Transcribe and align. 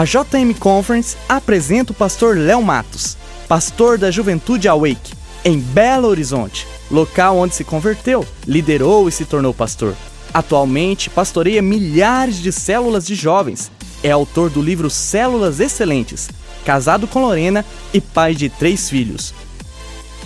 A 0.00 0.04
JM 0.06 0.54
Conference 0.58 1.14
apresenta 1.28 1.92
o 1.92 1.94
pastor 1.94 2.34
Léo 2.34 2.62
Matos, 2.62 3.18
pastor 3.46 3.98
da 3.98 4.10
Juventude 4.10 4.66
Awake, 4.66 5.12
em 5.44 5.58
Belo 5.60 6.08
Horizonte, 6.08 6.66
local 6.90 7.36
onde 7.36 7.54
se 7.54 7.64
converteu, 7.64 8.26
liderou 8.46 9.10
e 9.10 9.12
se 9.12 9.26
tornou 9.26 9.52
pastor. 9.52 9.94
Atualmente, 10.32 11.10
pastoreia 11.10 11.60
milhares 11.60 12.40
de 12.40 12.50
células 12.50 13.06
de 13.06 13.14
jovens. 13.14 13.70
É 14.02 14.10
autor 14.10 14.48
do 14.48 14.62
livro 14.62 14.88
Células 14.88 15.60
Excelentes, 15.60 16.30
casado 16.64 17.06
com 17.06 17.20
Lorena 17.20 17.62
e 17.92 18.00
pai 18.00 18.34
de 18.34 18.48
três 18.48 18.88
filhos. 18.88 19.34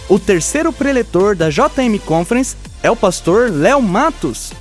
O 0.09 0.21
terceiro 0.21 0.73
preletor 0.73 1.35
da 1.35 1.51
JM 1.51 1.99
Conference 2.07 2.55
é 2.81 2.93
o 2.93 2.97
pastor 2.97 3.51
Léo 3.51 3.83
Matos. 3.83 4.53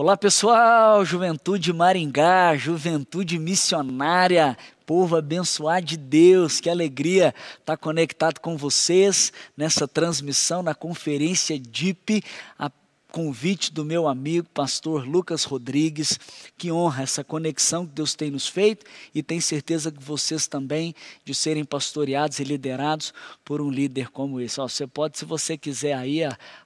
Olá 0.00 0.16
pessoal, 0.16 1.04
Juventude 1.04 1.72
Maringá, 1.72 2.54
Juventude 2.54 3.36
Missionária, 3.36 4.56
povo 4.86 5.16
abençoado 5.16 5.84
de 5.84 5.96
Deus, 5.96 6.60
que 6.60 6.70
alegria 6.70 7.34
estar 7.58 7.76
conectado 7.76 8.38
com 8.38 8.56
vocês 8.56 9.32
nessa 9.56 9.88
transmissão 9.88 10.62
na 10.62 10.72
conferência 10.72 11.58
DIP, 11.58 12.22
a 12.56 12.70
convite 13.10 13.72
do 13.72 13.84
meu 13.84 14.06
amigo 14.06 14.46
pastor 14.50 15.08
Lucas 15.08 15.44
Rodrigues, 15.44 16.18
que 16.58 16.70
honra 16.70 17.02
essa 17.02 17.24
conexão 17.24 17.86
que 17.86 17.92
Deus 17.92 18.14
tem 18.14 18.30
nos 18.30 18.46
feito 18.46 18.84
e 19.14 19.22
tenho 19.22 19.40
certeza 19.40 19.90
que 19.90 20.02
vocês 20.02 20.46
também 20.46 20.94
de 21.24 21.34
serem 21.34 21.64
pastoreados 21.64 22.38
e 22.38 22.44
liderados 22.44 23.14
por 23.44 23.62
um 23.62 23.70
líder 23.70 24.10
como 24.10 24.40
esse. 24.40 24.60
Ó, 24.60 24.68
você 24.68 24.86
pode, 24.86 25.18
se 25.18 25.24
você 25.24 25.56
quiser 25.56 25.94
aí, 25.94 26.20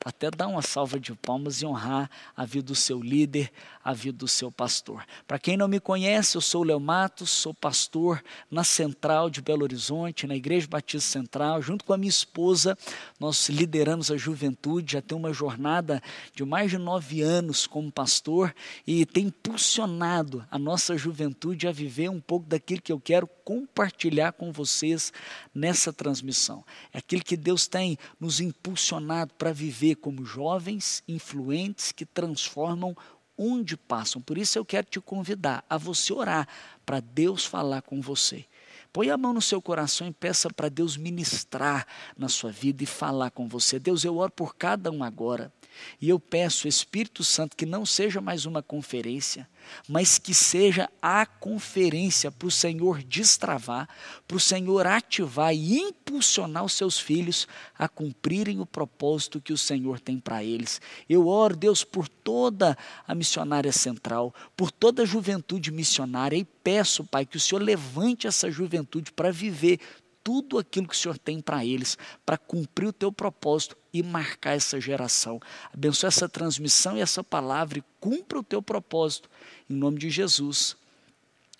até 0.05 0.30
dar 0.30 0.48
uma 0.48 0.62
salva 0.62 0.98
de 0.98 1.15
palmas 1.15 1.62
e 1.62 1.66
honrar 1.66 2.10
a 2.37 2.45
vida 2.45 2.66
do 2.66 2.74
seu 2.74 3.01
líder, 3.01 3.51
a 3.84 3.93
vida 3.93 4.18
do 4.18 4.29
seu 4.29 4.51
pastor. 4.51 5.04
Para 5.27 5.38
quem 5.38 5.56
não 5.56 5.68
me 5.68 5.80
conhece, 5.80 6.37
eu 6.37 6.40
sou 6.40 6.62
Leo 6.62 6.80
Matos, 6.80 7.30
sou 7.30 7.54
pastor 7.54 8.23
na 8.51 8.65
Central 8.65 9.30
de 9.30 9.40
Belo 9.40 9.63
Horizonte, 9.63 10.26
na 10.26 10.37
Igreja 10.37 10.66
Batista 10.68 11.10
Central, 11.10 11.63
junto 11.63 11.85
com 11.85 11.93
a 11.93 11.98
minha 11.98 12.10
esposa, 12.10 12.76
nós 13.18 13.48
lideramos 13.48 14.10
a 14.10 14.16
juventude, 14.16 14.93
já 14.93 15.02
tem 15.02 15.16
uma 15.16 15.32
jornada 15.32 16.02
de 16.35 16.45
mais 16.45 16.71
de 16.71 16.79
nove 16.79 17.21
anos 17.21 17.66
como 17.66 17.93
pastor 17.93 18.55
e 18.87 19.05
tem 19.05 19.27
impulsionado 19.27 20.47
a 20.51 20.59
nossa 20.59 20.97
juventude 20.97 21.69
a 21.69 21.73
viver 21.73 22.09
um 22.09 22.21
pouco 22.21 22.47
daquilo 22.47 22.80
que 22.80 22.93
eu 22.93 22.99
quero 22.99 23.27
compartilhar 23.45 24.33
com 24.33 24.51
vocês 24.51 25.13
nessa 25.55 25.93
transmissão. 25.93 26.65
É 26.93 26.99
aquilo 26.99 27.23
que 27.23 27.37
Deus 27.37 27.66
tem 27.66 27.99
nos 28.19 28.41
impulsionado 28.41 29.35
para 29.35 29.53
viver 29.53 29.97
como 29.97 30.25
jovens 30.25 31.03
influentes 31.07 31.93
que 31.93 32.07
transformam 32.07 32.97
onde 33.37 33.77
passam. 33.77 34.23
Por 34.23 34.38
isso 34.38 34.59
eu 34.59 34.65
quero 34.65 34.87
te 34.87 35.01
convidar 35.01 35.65
a 35.69 35.77
você 35.77 36.13
orar 36.13 36.49
para 36.87 37.01
Deus 37.01 37.45
falar 37.45 37.83
com 37.83 38.01
você. 38.01 38.45
Põe 38.93 39.09
a 39.09 39.16
mão 39.16 39.32
no 39.32 39.40
seu 39.40 39.62
coração 39.62 40.07
e 40.07 40.12
peça 40.12 40.51
para 40.52 40.68
Deus 40.68 40.98
ministrar 40.98 41.87
na 42.16 42.29
sua 42.29 42.51
vida 42.52 42.82
e 42.82 42.87
falar 42.87 43.30
com 43.30 43.48
você. 43.48 43.79
Deus, 43.79 44.04
eu 44.04 44.18
oro 44.18 44.30
por 44.30 44.54
cada 44.54 44.90
um 44.90 45.02
agora. 45.02 45.51
E 45.98 46.10
eu 46.10 46.21
peço, 46.21 46.68
Espírito 46.68 47.24
Santo, 47.24 47.57
que 47.57 47.65
não 47.65 47.87
seja 47.87 48.20
mais 48.20 48.45
uma 48.45 48.63
conferência, 48.63 49.48
mas 49.88 50.18
que 50.18 50.35
seja 50.35 50.88
a 51.01 51.27
conferência 51.27 52.30
para 52.30 52.49
o 52.49 52.51
Senhor 52.51 53.02
destravar, 53.02 53.88
para 54.27 54.37
o 54.37 54.41
Senhor 54.41 54.87
ativar 54.87 55.54
e 55.54 55.79
impulsionar 55.79 56.65
os 56.65 56.73
seus 56.74 56.99
filhos 56.99 57.46
a 57.79 57.88
cumprirem 57.88 58.60
o 58.60 58.66
propósito 58.66 59.41
que 59.41 59.52
o 59.52 59.59
Senhor 59.59 60.01
tem 60.01 60.19
para 60.19 60.43
eles. 60.43 60.80
Eu 61.09 61.27
oro, 61.27 61.57
Deus, 61.57 61.85
por 61.85 62.09
toda 62.09 62.77
a 63.07 63.15
missionária 63.15 63.73
central, 63.73 64.34
por 64.56 64.71
toda 64.71 65.03
a 65.03 65.06
juventude 65.06 65.71
missionária 65.71 66.37
e 66.37 66.44
peço, 66.44 67.04
Pai, 67.04 67.26
que 67.26 67.37
o 67.37 67.41
Senhor 67.41 67.60
levante 67.60 68.26
essa 68.26 68.50
juventude 68.50 69.12
para 69.12 69.32
viver 69.32 69.81
tudo 70.22 70.59
aquilo 70.59 70.88
que 70.88 70.94
o 70.94 70.98
Senhor 70.98 71.19
tem 71.19 71.41
para 71.41 71.65
eles, 71.65 71.98
para 72.25 72.38
cumprir 72.38 72.88
o 72.88 72.92
teu 72.92 73.12
propósito 73.12 73.76
e 73.92 74.02
marcar 74.02 74.52
essa 74.52 74.80
geração. 74.80 75.41
Abençoa 75.72 76.08
essa 76.08 76.28
transmissão 76.28 76.97
e 76.97 77.00
essa 77.00 77.22
palavra 77.22 77.78
e 77.78 77.84
cumpra 78.00 78.38
o 78.38 78.42
teu 78.42 78.62
propósito. 78.62 79.28
Em 79.69 79.74
nome 79.74 79.98
de 79.98 80.10
Jesus. 80.10 80.76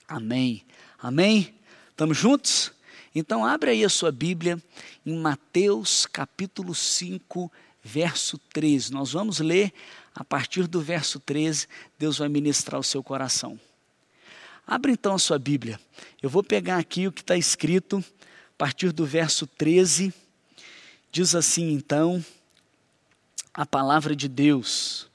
Amém. 0.09 0.65
Amém? 0.99 1.55
Estamos 1.91 2.17
juntos? 2.17 2.73
Então 3.15 3.45
abre 3.45 3.71
aí 3.71 3.85
a 3.85 3.89
sua 3.89 4.11
Bíblia 4.11 4.63
em 5.05 5.17
Mateus 5.17 6.07
capítulo 6.07 6.75
5, 6.75 7.53
verso 7.83 8.39
13. 8.39 8.93
Nós 8.93 9.13
vamos 9.13 9.41
ler 9.41 9.73
a 10.15 10.25
partir 10.25 10.67
do 10.67 10.81
verso 10.81 11.19
13, 11.19 11.67
Deus 11.99 12.19
vai 12.19 12.29
ministrar 12.29 12.79
o 12.79 12.85
seu 12.85 13.03
coração. 13.03 13.59
Abre 14.67 14.93
então 14.93 15.15
a 15.15 15.19
sua 15.19 15.39
Bíblia. 15.39 15.81
Eu 16.23 16.31
vou 16.31 16.43
pegar 16.43 16.79
aqui 16.79 17.07
o 17.07 17.13
que 17.13 17.21
está 17.21 17.37
escrito 17.37 18.05
partir 18.63 18.93
do 18.93 19.05
verso 19.05 19.45
13 19.45 20.15
Diz 21.11 21.35
assim 21.35 21.73
então 21.73 22.25
a 23.53 23.67
palavra 23.67 24.15
de 24.15 24.29
Deus. 24.29 25.11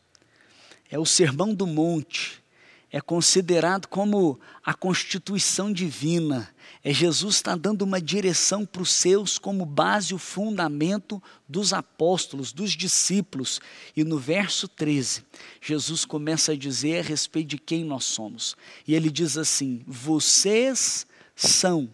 É 0.91 0.99
o 0.99 1.05
Sermão 1.05 1.55
do 1.55 1.65
Monte, 1.65 2.43
é 2.91 2.99
considerado 2.99 3.87
como 3.87 4.37
a 4.65 4.73
constituição 4.73 5.71
divina. 5.71 6.53
É 6.83 6.91
Jesus 6.91 7.35
está 7.35 7.55
dando 7.55 7.83
uma 7.83 8.01
direção 8.01 8.65
para 8.65 8.81
os 8.81 8.91
seus 8.91 9.37
como 9.37 9.65
base 9.65 10.13
o 10.13 10.17
fundamento 10.17 11.23
dos 11.47 11.71
apóstolos, 11.71 12.51
dos 12.51 12.71
discípulos. 12.71 13.61
E 13.95 14.03
no 14.03 14.19
verso 14.19 14.67
13, 14.67 15.23
Jesus 15.61 16.03
começa 16.03 16.51
a 16.51 16.57
dizer 16.57 16.99
a 16.99 17.07
respeito 17.07 17.47
de 17.47 17.57
quem 17.57 17.85
nós 17.85 18.03
somos. 18.03 18.57
E 18.85 18.93
ele 18.93 19.09
diz 19.09 19.37
assim: 19.37 19.85
Vocês 19.87 21.07
são 21.33 21.89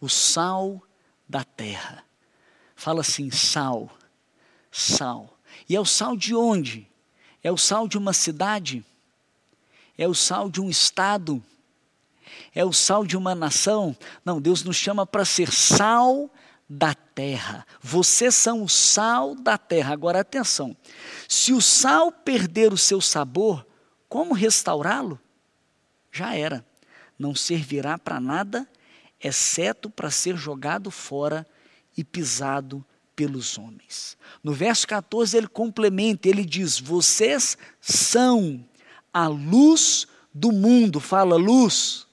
o 0.00 0.08
sal 0.08 0.82
da 1.28 1.44
terra. 1.44 2.04
Fala 2.74 3.00
assim: 3.00 3.30
sal, 3.30 3.90
sal. 4.70 5.38
E 5.68 5.74
é 5.74 5.80
o 5.80 5.84
sal 5.84 6.16
de 6.16 6.34
onde? 6.34 6.88
É 7.42 7.50
o 7.50 7.56
sal 7.56 7.88
de 7.88 7.96
uma 7.96 8.12
cidade? 8.12 8.84
É 9.96 10.06
o 10.06 10.14
sal 10.14 10.50
de 10.50 10.60
um 10.60 10.68
estado? 10.68 11.42
É 12.54 12.64
o 12.64 12.72
sal 12.72 13.06
de 13.06 13.16
uma 13.16 13.34
nação? 13.34 13.96
Não, 14.24 14.40
Deus 14.40 14.62
nos 14.62 14.76
chama 14.76 15.06
para 15.06 15.24
ser 15.24 15.50
sal 15.52 16.30
da 16.68 16.94
terra. 16.94 17.66
Vocês 17.80 18.34
são 18.34 18.62
o 18.62 18.68
sal 18.68 19.34
da 19.34 19.56
terra. 19.56 19.92
Agora 19.92 20.20
atenção: 20.20 20.76
se 21.28 21.52
o 21.52 21.60
sal 21.60 22.12
perder 22.12 22.72
o 22.72 22.78
seu 22.78 23.00
sabor, 23.00 23.66
como 24.08 24.34
restaurá-lo? 24.34 25.18
Já 26.12 26.34
era. 26.34 26.64
Não 27.18 27.34
servirá 27.34 27.96
para 27.96 28.20
nada, 28.20 28.68
exceto 29.22 29.88
para 29.88 30.10
ser 30.10 30.36
jogado 30.36 30.90
fora 30.90 31.46
e 31.96 32.04
pisado 32.04 32.84
pelos 33.14 33.56
homens. 33.56 34.16
No 34.44 34.52
verso 34.52 34.86
14 34.86 35.36
ele 35.36 35.48
complementa, 35.48 36.28
ele 36.28 36.44
diz: 36.44 36.78
Vocês 36.78 37.56
são 37.80 38.64
a 39.12 39.26
luz 39.26 40.06
do 40.32 40.52
mundo. 40.52 41.00
Fala 41.00 41.36
luz. 41.36 42.06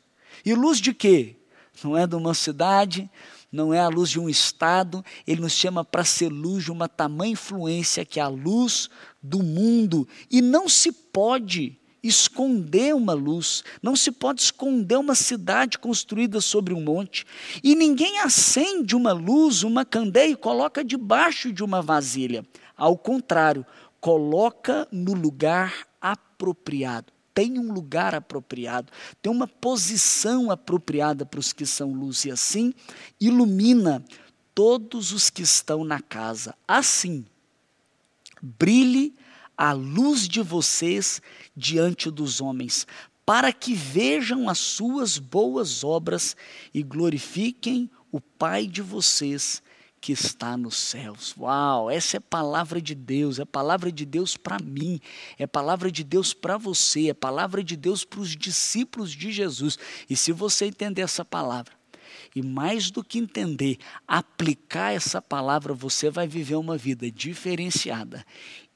E 0.45 0.53
luz 0.53 0.79
de 0.79 0.93
quê? 0.93 1.35
Não 1.83 1.97
é 1.97 2.07
de 2.07 2.15
uma 2.15 2.33
cidade, 2.33 3.09
não 3.51 3.73
é 3.73 3.79
a 3.79 3.89
luz 3.89 4.09
de 4.09 4.19
um 4.19 4.29
estado, 4.29 5.03
ele 5.27 5.41
nos 5.41 5.53
chama 5.53 5.83
para 5.83 6.03
ser 6.03 6.29
luz 6.29 6.63
de 6.63 6.71
uma 6.71 6.87
tamanha 6.87 7.33
influência 7.33 8.05
que 8.05 8.19
é 8.19 8.23
a 8.23 8.27
luz 8.27 8.89
do 9.21 9.43
mundo. 9.43 10.07
E 10.31 10.41
não 10.41 10.69
se 10.69 10.91
pode 10.91 11.77
esconder 12.03 12.93
uma 12.93 13.13
luz, 13.13 13.63
não 13.81 13.95
se 13.95 14.11
pode 14.11 14.41
esconder 14.41 14.97
uma 14.97 15.15
cidade 15.15 15.79
construída 15.79 16.41
sobre 16.41 16.73
um 16.73 16.81
monte, 16.81 17.25
e 17.63 17.73
ninguém 17.75 18.19
acende 18.19 18.95
uma 18.95 19.13
luz, 19.13 19.63
uma 19.63 19.85
candeia 19.85 20.31
e 20.31 20.35
coloca 20.35 20.83
debaixo 20.83 21.51
de 21.51 21.63
uma 21.63 21.81
vasilha. 21.81 22.45
Ao 22.75 22.97
contrário, 22.97 23.65
coloca 24.01 24.85
no 24.91 25.13
lugar 25.13 25.87
apropriado. 26.01 27.13
Tem 27.33 27.57
um 27.57 27.71
lugar 27.71 28.13
apropriado, 28.13 28.91
tem 29.21 29.31
uma 29.31 29.47
posição 29.47 30.51
apropriada 30.51 31.25
para 31.25 31.39
os 31.39 31.51
que 31.53 31.65
são 31.65 31.93
luz, 31.93 32.25
e 32.25 32.31
assim 32.31 32.73
ilumina 33.19 34.03
todos 34.53 35.11
os 35.11 35.29
que 35.29 35.41
estão 35.41 35.83
na 35.83 35.99
casa. 35.99 36.53
Assim, 36.67 37.25
brilhe 38.41 39.15
a 39.57 39.71
luz 39.71 40.27
de 40.27 40.41
vocês 40.41 41.21
diante 41.55 42.09
dos 42.09 42.41
homens, 42.41 42.87
para 43.25 43.53
que 43.53 43.73
vejam 43.73 44.49
as 44.49 44.59
suas 44.59 45.17
boas 45.17 45.83
obras 45.83 46.35
e 46.73 46.83
glorifiquem 46.83 47.89
o 48.11 48.19
Pai 48.19 48.67
de 48.67 48.81
vocês 48.81 49.61
que 50.03 50.11
está 50.11 50.57
nos 50.57 50.75
céus. 50.75 51.33
Uau, 51.37 51.89
essa 51.89 52.17
é 52.17 52.19
palavra 52.19 52.81
de 52.81 52.93
Deus, 52.93 53.39
é 53.39 53.45
palavra 53.45 53.89
de 53.89 54.05
Deus 54.05 54.35
para 54.35 54.59
mim, 54.59 54.99
é 55.39 55.47
palavra 55.47 55.89
de 55.89 56.03
Deus 56.03 56.33
para 56.33 56.57
você, 56.57 57.09
é 57.09 57.13
palavra 57.13 57.63
de 57.63 57.77
Deus 57.77 58.03
para 58.03 58.19
os 58.19 58.35
discípulos 58.35 59.11
de 59.11 59.31
Jesus. 59.31 59.79
E 60.09 60.15
se 60.17 60.33
você 60.33 60.65
entender 60.65 61.03
essa 61.03 61.23
palavra, 61.23 61.73
e 62.35 62.41
mais 62.41 62.91
do 62.91 63.01
que 63.01 63.17
entender, 63.17 63.77
aplicar 64.05 64.91
essa 64.91 65.21
palavra, 65.21 65.73
você 65.73 66.09
vai 66.09 66.27
viver 66.27 66.55
uma 66.55 66.77
vida 66.77 67.09
diferenciada 67.09 68.25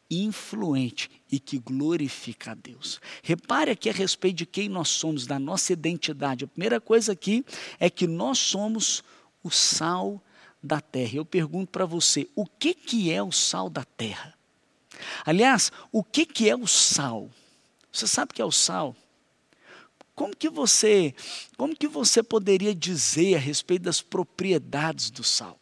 influente 0.10 1.10
e 1.32 1.40
que 1.40 1.60
glorifica 1.60 2.52
a 2.52 2.56
Deus. 2.56 3.02
Repare 3.22 3.72
aqui 3.72 3.90
a 3.90 3.94
respeito 3.94 4.38
de 4.38 4.46
quem 4.46 4.70
nós 4.70 4.90
somos, 4.90 5.28
da 5.28 5.38
nossa 5.38 5.74
identidade. 5.74 6.46
A 6.46 6.48
primeira 6.48 6.80
coisa 6.80 7.12
aqui 7.12 7.46
é 7.80 7.90
que 7.90 8.08
nós 8.08 8.38
somos 8.38 9.04
o 9.44 9.50
sal 9.50 10.22
da 10.62 10.80
terra. 10.80 11.18
Eu 11.18 11.26
pergunto 11.26 11.72
para 11.72 11.86
você, 11.86 12.28
o 12.36 12.46
que, 12.46 12.74
que 12.74 13.12
é 13.12 13.22
o 13.22 13.32
sal 13.32 13.70
da 13.70 13.84
terra? 13.84 14.34
Aliás, 15.26 15.72
o 15.92 16.04
que, 16.04 16.26
que 16.26 16.50
é 16.50 16.56
o 16.56 16.68
sal? 16.68 17.30
Você 17.92 18.08
sabe 18.08 18.32
o 18.32 18.36
que 18.36 18.42
é 18.42 18.46
o 18.46 18.52
sal? 18.52 18.96
Como 20.16 20.36
que 20.36 20.50
você, 20.50 21.14
como 21.56 21.76
que 21.76 21.88
você 21.88 22.24
poderia 22.24 22.74
dizer 22.74 23.36
a 23.36 23.40
respeito 23.40 23.84
das 23.84 24.02
propriedades 24.02 25.12
do 25.12 25.24
sal? 25.24 25.60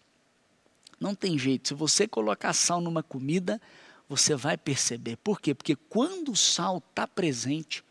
Não 1.00 1.14
tem 1.14 1.38
jeito. 1.38 1.68
Se 1.68 1.74
você 1.74 2.08
colocar 2.08 2.54
sal 2.54 2.80
numa 2.80 3.04
comida, 3.04 3.62
você 4.08 4.36
vai 4.36 4.58
perceber. 4.58 5.18
Por 5.18 5.40
quê? 5.40 5.54
Porque 5.54 5.76
quando 5.76 6.32
o 6.32 6.36
sal 6.36 6.78
está 6.78 7.08
presente, 7.08 7.84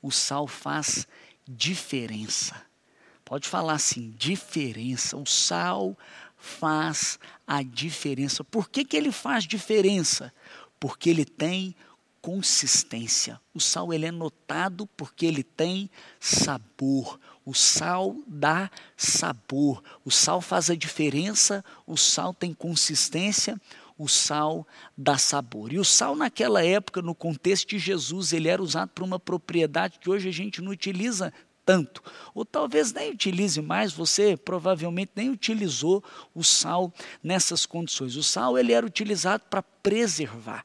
o 0.00 0.10
sal 0.10 0.46
faz 0.46 1.06
diferença. 1.46 2.60
Pode 3.24 3.48
falar 3.48 3.74
assim, 3.74 4.14
diferença. 4.18 5.16
O 5.16 5.26
sal 5.26 5.96
faz 6.36 7.18
a 7.46 7.62
diferença. 7.62 8.42
Por 8.42 8.68
que, 8.68 8.84
que 8.84 8.96
ele 8.96 9.12
faz 9.12 9.44
diferença? 9.44 10.32
Porque 10.78 11.08
ele 11.08 11.24
tem 11.24 11.74
consistência. 12.20 13.40
O 13.54 13.60
sal 13.60 13.92
ele 13.92 14.06
é 14.06 14.10
notado 14.10 14.86
porque 14.96 15.26
ele 15.26 15.42
tem 15.42 15.90
sabor. 16.20 17.18
O 17.44 17.52
sal 17.54 18.16
dá 18.26 18.70
sabor. 18.96 19.82
O 20.04 20.10
sal 20.10 20.40
faz 20.40 20.70
a 20.70 20.76
diferença, 20.76 21.64
o 21.84 21.96
sal 21.96 22.32
tem 22.32 22.54
consistência, 22.54 23.60
o 24.02 24.08
sal 24.08 24.66
dá 24.96 25.16
sabor. 25.16 25.72
E 25.72 25.78
o 25.78 25.84
sal 25.84 26.16
naquela 26.16 26.64
época, 26.64 27.00
no 27.00 27.14
contexto 27.14 27.68
de 27.68 27.78
Jesus, 27.78 28.32
ele 28.32 28.48
era 28.48 28.62
usado 28.62 28.88
para 28.88 29.04
uma 29.04 29.18
propriedade 29.18 29.98
que 30.00 30.10
hoje 30.10 30.28
a 30.28 30.32
gente 30.32 30.60
não 30.60 30.72
utiliza 30.72 31.32
tanto. 31.64 32.02
Ou 32.34 32.44
talvez 32.44 32.92
nem 32.92 33.12
utilize 33.12 33.62
mais, 33.62 33.92
você 33.92 34.36
provavelmente 34.36 35.12
nem 35.14 35.30
utilizou 35.30 36.02
o 36.34 36.42
sal 36.42 36.92
nessas 37.22 37.64
condições. 37.64 38.16
O 38.16 38.22
sal 38.22 38.58
ele 38.58 38.72
era 38.72 38.84
utilizado 38.84 39.44
para 39.48 39.62
preservar. 39.62 40.64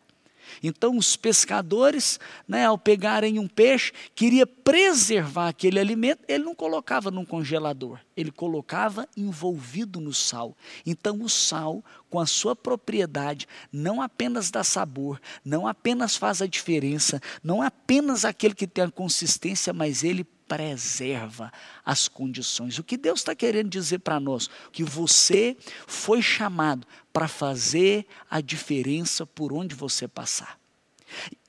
Então, 0.62 0.98
os 0.98 1.16
pescadores, 1.16 2.20
né, 2.48 2.66
ao 2.66 2.78
pegarem 2.78 3.40
um 3.40 3.48
peixe, 3.48 3.92
queria 4.16 4.46
preservar 4.46 5.50
aquele 5.50 5.80
alimento, 5.80 6.24
ele 6.28 6.44
não 6.44 6.56
colocava 6.56 7.12
num 7.12 7.26
congelador, 7.26 8.00
ele 8.16 8.32
colocava 8.32 9.08
envolvido 9.16 10.00
no 10.00 10.14
sal. 10.14 10.56
Então, 10.86 11.22
o 11.22 11.30
sal, 11.30 11.84
com 12.10 12.20
a 12.20 12.26
sua 12.26 12.56
propriedade, 12.56 13.48
não 13.72 14.02
apenas 14.02 14.50
dá 14.50 14.64
sabor, 14.64 15.20
não 15.44 15.68
apenas 15.68 16.16
faz 16.16 16.42
a 16.42 16.48
diferença, 16.48 17.22
não 17.44 17.62
apenas 17.62 18.26
aquele 18.26 18.56
que 18.56 18.68
tem 18.68 18.84
a 18.84 18.92
consistência, 18.92 19.74
mas 19.74 20.04
ele 20.04 20.26
preserva 20.48 21.52
as 21.86 22.08
condições. 22.08 22.80
O 22.80 22.84
que 22.84 22.98
Deus 22.98 23.20
está 23.20 23.36
querendo 23.36 23.70
dizer 23.70 24.00
para 24.00 24.20
nós? 24.20 24.50
Que 24.72 24.84
você 24.84 25.58
foi 25.86 26.22
chamado 26.22 26.88
para 27.12 27.28
fazer 27.28 28.06
a 28.30 28.42
diferença 28.42 29.26
por 29.26 29.52
onde 29.52 29.76
você 29.76 30.08
passar. 30.08 30.60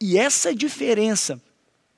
E 0.01 0.19
essa 0.19 0.55
diferença 0.55 1.41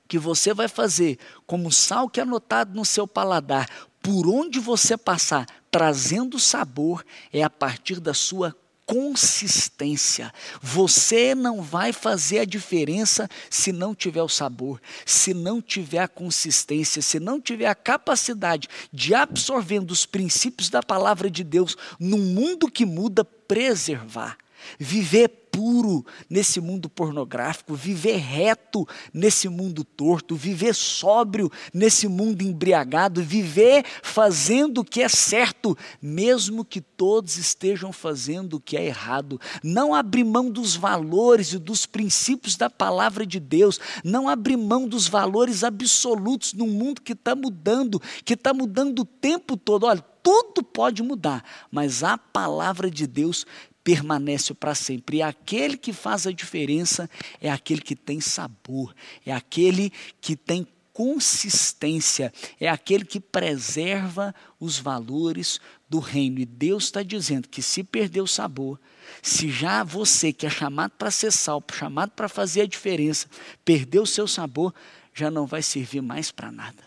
que 0.07 0.19
você 0.19 0.53
vai 0.53 0.67
fazer, 0.67 1.17
como 1.47 1.71
sal 1.71 2.09
que 2.09 2.19
é 2.19 2.23
anotado 2.23 2.75
no 2.75 2.83
seu 2.83 3.07
paladar, 3.07 3.69
por 4.01 4.27
onde 4.27 4.59
você 4.59 4.97
passar, 4.97 5.47
trazendo 5.69 6.37
sabor, 6.39 7.05
é 7.31 7.43
a 7.43 7.49
partir 7.49 7.99
da 7.99 8.13
sua 8.13 8.55
consistência. 8.91 10.33
Você 10.61 11.33
não 11.33 11.61
vai 11.61 11.93
fazer 11.93 12.39
a 12.39 12.45
diferença 12.45 13.29
se 13.49 13.71
não 13.71 13.95
tiver 13.95 14.21
o 14.21 14.27
sabor, 14.27 14.81
se 15.05 15.33
não 15.33 15.61
tiver 15.61 15.99
a 15.99 16.09
consistência, 16.09 17.01
se 17.01 17.17
não 17.17 17.39
tiver 17.39 17.67
a 17.67 17.75
capacidade 17.75 18.67
de 18.91 19.15
absorvendo 19.15 19.91
os 19.91 20.05
princípios 20.05 20.69
da 20.69 20.83
palavra 20.83 21.31
de 21.31 21.41
Deus 21.41 21.77
num 21.97 22.17
mundo 22.17 22.69
que 22.69 22.85
muda, 22.85 23.23
preservar. 23.23 24.37
Viver 24.77 25.29
puro 25.51 26.05
nesse 26.29 26.61
mundo 26.61 26.89
pornográfico, 26.89 27.75
viver 27.75 28.17
reto 28.17 28.87
nesse 29.13 29.49
mundo 29.49 29.83
torto, 29.83 30.35
viver 30.35 30.73
sóbrio 30.73 31.51
nesse 31.73 32.07
mundo 32.07 32.41
embriagado, 32.41 33.21
viver 33.21 33.85
fazendo 34.01 34.79
o 34.79 34.85
que 34.85 35.01
é 35.01 35.09
certo, 35.09 35.77
mesmo 36.01 36.63
que 36.63 36.79
todos 36.79 37.37
estejam 37.37 37.91
fazendo 37.91 38.55
o 38.55 38.59
que 38.59 38.77
é 38.77 38.85
errado. 38.85 39.39
Não 39.63 39.93
abrir 39.93 40.23
mão 40.23 40.49
dos 40.49 40.75
valores 40.75 41.51
e 41.51 41.59
dos 41.59 41.85
princípios 41.85 42.55
da 42.55 42.69
palavra 42.69 43.25
de 43.25 43.39
Deus, 43.39 43.79
não 44.03 44.29
abrir 44.29 44.57
mão 44.57 44.87
dos 44.87 45.07
valores 45.07 45.63
absolutos 45.63 46.53
num 46.53 46.67
mundo 46.67 47.01
que 47.01 47.13
está 47.13 47.35
mudando, 47.35 48.01
que 48.23 48.33
está 48.33 48.53
mudando 48.53 48.99
o 48.99 49.05
tempo 49.05 49.57
todo. 49.57 49.85
Olha, 49.85 50.03
tudo 50.23 50.63
pode 50.63 51.01
mudar, 51.01 51.43
mas 51.71 52.03
a 52.03 52.17
palavra 52.17 52.89
de 52.89 53.07
Deus 53.07 53.45
permanece 53.83 54.53
para 54.53 54.75
sempre. 54.75 55.17
E 55.17 55.21
aquele 55.21 55.77
que 55.77 55.93
faz 55.93 56.27
a 56.27 56.31
diferença 56.31 57.09
é 57.39 57.49
aquele 57.49 57.81
que 57.81 57.95
tem 57.95 58.19
sabor, 58.19 58.95
é 59.25 59.31
aquele 59.31 59.91
que 60.19 60.35
tem 60.35 60.67
consistência, 60.93 62.33
é 62.59 62.67
aquele 62.67 63.05
que 63.05 63.19
preserva 63.19 64.35
os 64.59 64.77
valores 64.77 65.59
do 65.89 65.99
reino. 65.99 66.39
E 66.39 66.45
Deus 66.45 66.85
está 66.85 67.01
dizendo 67.01 67.47
que 67.47 67.61
se 67.61 67.83
perder 67.83 68.21
o 68.21 68.27
sabor, 68.27 68.79
se 69.21 69.49
já 69.49 69.83
você 69.83 70.31
que 70.33 70.45
é 70.45 70.49
chamado 70.49 70.91
para 70.91 71.11
ser 71.11 71.31
salvo, 71.31 71.65
chamado 71.73 72.11
para 72.11 72.29
fazer 72.29 72.61
a 72.61 72.67
diferença, 72.67 73.27
perdeu 73.63 74.03
o 74.03 74.07
seu 74.07 74.27
sabor, 74.27 74.73
já 75.13 75.31
não 75.31 75.45
vai 75.45 75.61
servir 75.61 76.01
mais 76.01 76.31
para 76.31 76.51
nada. 76.51 76.83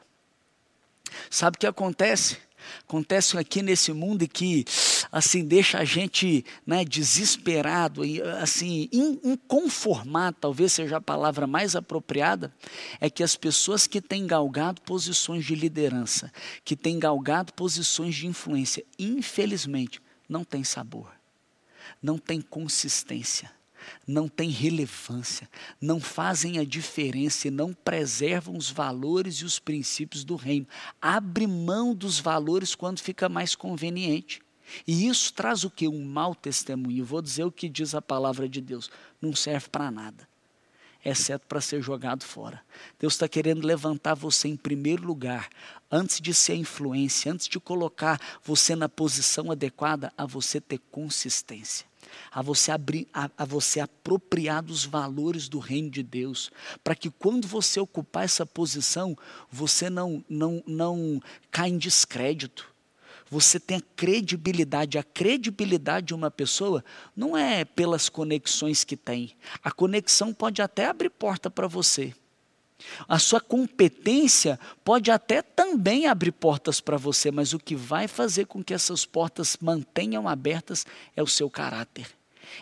Sabe 1.31 1.57
o 1.57 1.61
que 1.61 1.67
acontece? 1.67 2.39
Acontece 2.87 3.39
aqui 3.39 3.63
nesse 3.63 3.93
mundo 3.93 4.27
que 4.29 4.65
assim 5.11 5.45
deixa 5.45 5.79
a 5.79 5.85
gente 5.85 6.45
né, 6.67 6.85
desesperado, 6.85 8.03
assim 8.41 8.89
inconformado, 8.93 10.37
talvez 10.41 10.73
seja 10.73 10.97
a 10.97 11.01
palavra 11.01 11.47
mais 11.47 11.77
apropriada, 11.77 12.53
é 13.01 13.09
que 13.09 13.23
as 13.23 13.37
pessoas 13.37 13.87
que 13.87 14.01
têm 14.01 14.27
galgado 14.27 14.81
posições 14.83 15.45
de 15.45 15.55
liderança, 15.55 16.33
que 16.65 16.75
têm 16.75 16.99
galgado 16.99 17.53
posições 17.53 18.15
de 18.15 18.27
influência, 18.27 18.85
infelizmente 18.99 20.01
não 20.29 20.43
têm 20.43 20.65
sabor, 20.65 21.11
não 22.03 22.19
têm 22.19 22.41
consistência 22.41 23.54
não 24.07 24.29
têm 24.29 24.51
relevância, 24.51 25.49
não 25.81 26.01
fazem 26.01 26.59
a 26.59 26.65
diferença 26.65 27.49
e 27.49 27.51
não 27.51 27.73
preservam 27.73 28.57
os 28.57 28.71
valores 28.71 29.37
e 29.37 29.45
os 29.45 29.59
princípios 29.59 30.25
do 30.25 30.37
reino. 30.37 30.67
Abre 31.01 31.47
mão 31.47 31.95
dos 31.95 32.19
valores 32.19 32.75
quando 32.75 33.01
fica 33.01 33.29
mais 33.29 33.55
conveniente. 33.55 34.41
E 34.87 35.07
isso 35.07 35.33
traz 35.33 35.65
o 35.65 35.71
que? 35.71 35.87
Um 35.87 36.05
mau 36.05 36.35
testemunho. 36.35 37.05
vou 37.05 37.23
dizer 37.23 37.45
o 37.45 37.53
que 37.53 37.69
diz 37.69 37.95
a 37.95 38.03
palavra 38.03 38.49
de 38.49 38.61
Deus: 38.61 38.91
não 39.21 39.35
serve 39.35 39.69
para 39.69 39.91
nada, 39.91 40.29
exceto 41.05 41.47
para 41.47 41.61
ser 41.61 41.83
jogado 41.83 42.25
fora. 42.25 42.63
Deus 42.99 43.15
está 43.15 43.29
querendo 43.29 43.67
levantar 43.67 44.15
você 44.15 44.49
em 44.49 44.57
primeiro 44.57 45.07
lugar, 45.07 45.49
antes 45.91 46.21
de 46.21 46.33
ser 46.33 46.55
influência, 46.55 47.33
antes 47.33 47.47
de 47.47 47.61
colocar 47.61 48.21
você 48.43 48.75
na 48.75 48.89
posição 48.89 49.51
adequada, 49.51 50.13
a 50.17 50.27
você 50.27 50.61
ter 50.61 50.79
consistência 50.91 51.87
a 52.31 52.43
você, 52.43 52.71
abrir, 52.71 53.07
a, 53.13 53.31
a 53.37 53.45
você 53.45 53.81
apropriar 53.81 54.63
dos 54.63 54.85
valores 54.85 55.49
do 55.49 55.59
reino 55.59 55.91
de 55.91 56.03
Deus, 56.03 56.51
para 56.83 56.95
que 56.95 57.11
quando 57.11 57.47
você 57.47 57.81
ocupar 57.81 58.25
essa 58.25 58.45
posição, 58.45 59.17
você 59.51 59.89
não, 59.89 60.25
não, 60.29 60.63
não 60.67 61.21
caia 61.51 61.71
em 61.71 61.79
descrédito. 61.79 62.75
Você 63.31 63.59
tem 63.59 63.79
a 63.79 63.83
credibilidade. 63.97 64.99
A 64.99 65.03
credibilidade 65.03 66.09
de 66.09 66.15
uma 66.15 66.31
pessoa 66.31 66.85
não 67.17 67.37
é 67.37 67.65
pelas 67.65 68.09
conexões 68.09 68.85
que 68.85 68.97
tem. 68.97 69.35
A 69.63 69.71
conexão 69.71 70.33
pode 70.33 70.61
até 70.63 70.87
abrir 70.87 71.11
porta 71.11 71.51
para 71.51 71.67
você. 71.67 72.15
A 73.09 73.19
sua 73.19 73.41
competência 73.41 74.59
pode 74.85 75.11
até 75.11 75.43
também 75.43 76.07
abrir 76.07 76.33
portas 76.33 76.81
para 76.81 76.97
você, 76.97 77.31
mas 77.31 77.53
o 77.53 77.59
que 77.59 77.75
vai 77.75 78.09
fazer 78.09 78.47
com 78.47 78.63
que 78.63 78.75
essas 78.75 79.07
portas 79.07 79.57
mantenham 79.61 80.29
abertas 80.29 80.85
é 81.17 81.23
o 81.23 81.27
seu 81.27 81.49
caráter, 81.49 82.07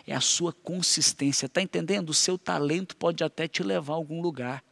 é 0.07 0.13
a 0.15 0.21
sua 0.21 0.53
consistência. 0.53 1.47
Está 1.47 1.61
entendendo? 1.61 2.09
O 2.09 2.13
seu 2.13 2.37
talento 2.37 2.95
pode 2.95 3.23
até 3.23 3.47
te 3.47 3.63
levar 3.63 3.93
a 3.93 3.97
algum 3.97 4.21
lugar. 4.21 4.63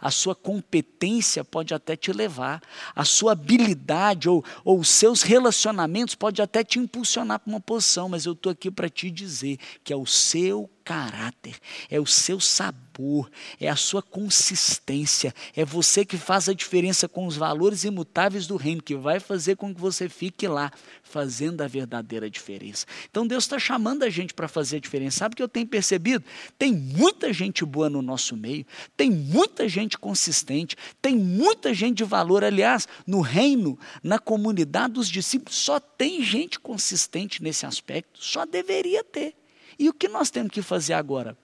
A 0.00 0.10
sua 0.10 0.34
competência 0.34 1.44
pode 1.44 1.74
até 1.74 1.96
te 1.96 2.10
levar, 2.10 2.62
a 2.94 3.04
sua 3.04 3.32
habilidade 3.32 4.26
ou, 4.26 4.42
ou 4.64 4.80
os 4.80 4.88
seus 4.88 5.20
relacionamentos 5.20 6.14
pode 6.14 6.40
até 6.40 6.64
te 6.64 6.78
impulsionar 6.78 7.40
para 7.40 7.50
uma 7.50 7.60
posição, 7.60 8.08
mas 8.08 8.24
eu 8.24 8.32
estou 8.32 8.50
aqui 8.50 8.70
para 8.70 8.88
te 8.88 9.10
dizer 9.10 9.58
que 9.84 9.92
é 9.92 9.96
o 9.96 10.06
seu 10.06 10.70
caráter, 10.86 11.56
é 11.90 11.98
o 11.98 12.06
seu 12.06 12.38
sabor, 12.38 13.28
é 13.60 13.68
a 13.68 13.74
sua 13.74 14.00
consistência, 14.00 15.34
é 15.56 15.64
você 15.64 16.04
que 16.04 16.16
faz 16.16 16.48
a 16.48 16.54
diferença 16.54 17.08
com 17.08 17.26
os 17.26 17.36
valores 17.36 17.82
imutáveis 17.82 18.46
do 18.46 18.54
reino, 18.54 18.80
que 18.80 18.94
vai 18.94 19.18
fazer 19.18 19.56
com 19.56 19.74
que 19.74 19.80
você 19.80 20.08
fique 20.08 20.46
lá, 20.46 20.70
fazendo 21.02 21.60
a 21.62 21.66
verdadeira 21.66 22.30
diferença. 22.30 22.86
Então 23.10 23.26
Deus 23.26 23.42
está 23.42 23.58
chamando 23.58 24.04
a 24.04 24.08
gente 24.08 24.32
para 24.32 24.46
fazer 24.46 24.76
a 24.76 24.80
diferença. 24.80 25.18
Sabe 25.18 25.32
o 25.32 25.36
que 25.36 25.42
eu 25.42 25.48
tenho 25.48 25.66
percebido? 25.66 26.24
Tem 26.56 26.72
muita 26.72 27.32
gente 27.32 27.64
boa 27.64 27.90
no 27.90 28.00
nosso 28.00 28.36
meio, 28.36 28.64
tem 28.96 29.10
muita 29.10 29.68
gente 29.68 29.98
consistente, 29.98 30.76
tem 31.02 31.16
muita 31.16 31.74
gente 31.74 31.96
de 31.96 32.04
valor. 32.04 32.44
Aliás, 32.44 32.86
no 33.04 33.20
reino, 33.20 33.76
na 34.04 34.20
comunidade 34.20 34.94
dos 34.94 35.08
discípulos, 35.08 35.56
só 35.56 35.80
tem 35.80 36.22
gente 36.22 36.60
consistente 36.60 37.42
nesse 37.42 37.66
aspecto, 37.66 38.22
só 38.22 38.46
deveria 38.46 39.02
ter. 39.02 39.34
E 39.78 39.88
o 39.88 39.94
que 39.94 40.08
nós 40.08 40.30
temos 40.30 40.52
que 40.52 40.62
fazer 40.62 40.94
agora? 40.94 41.36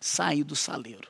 Sair 0.00 0.44
do 0.44 0.56
saleiro. 0.56 1.08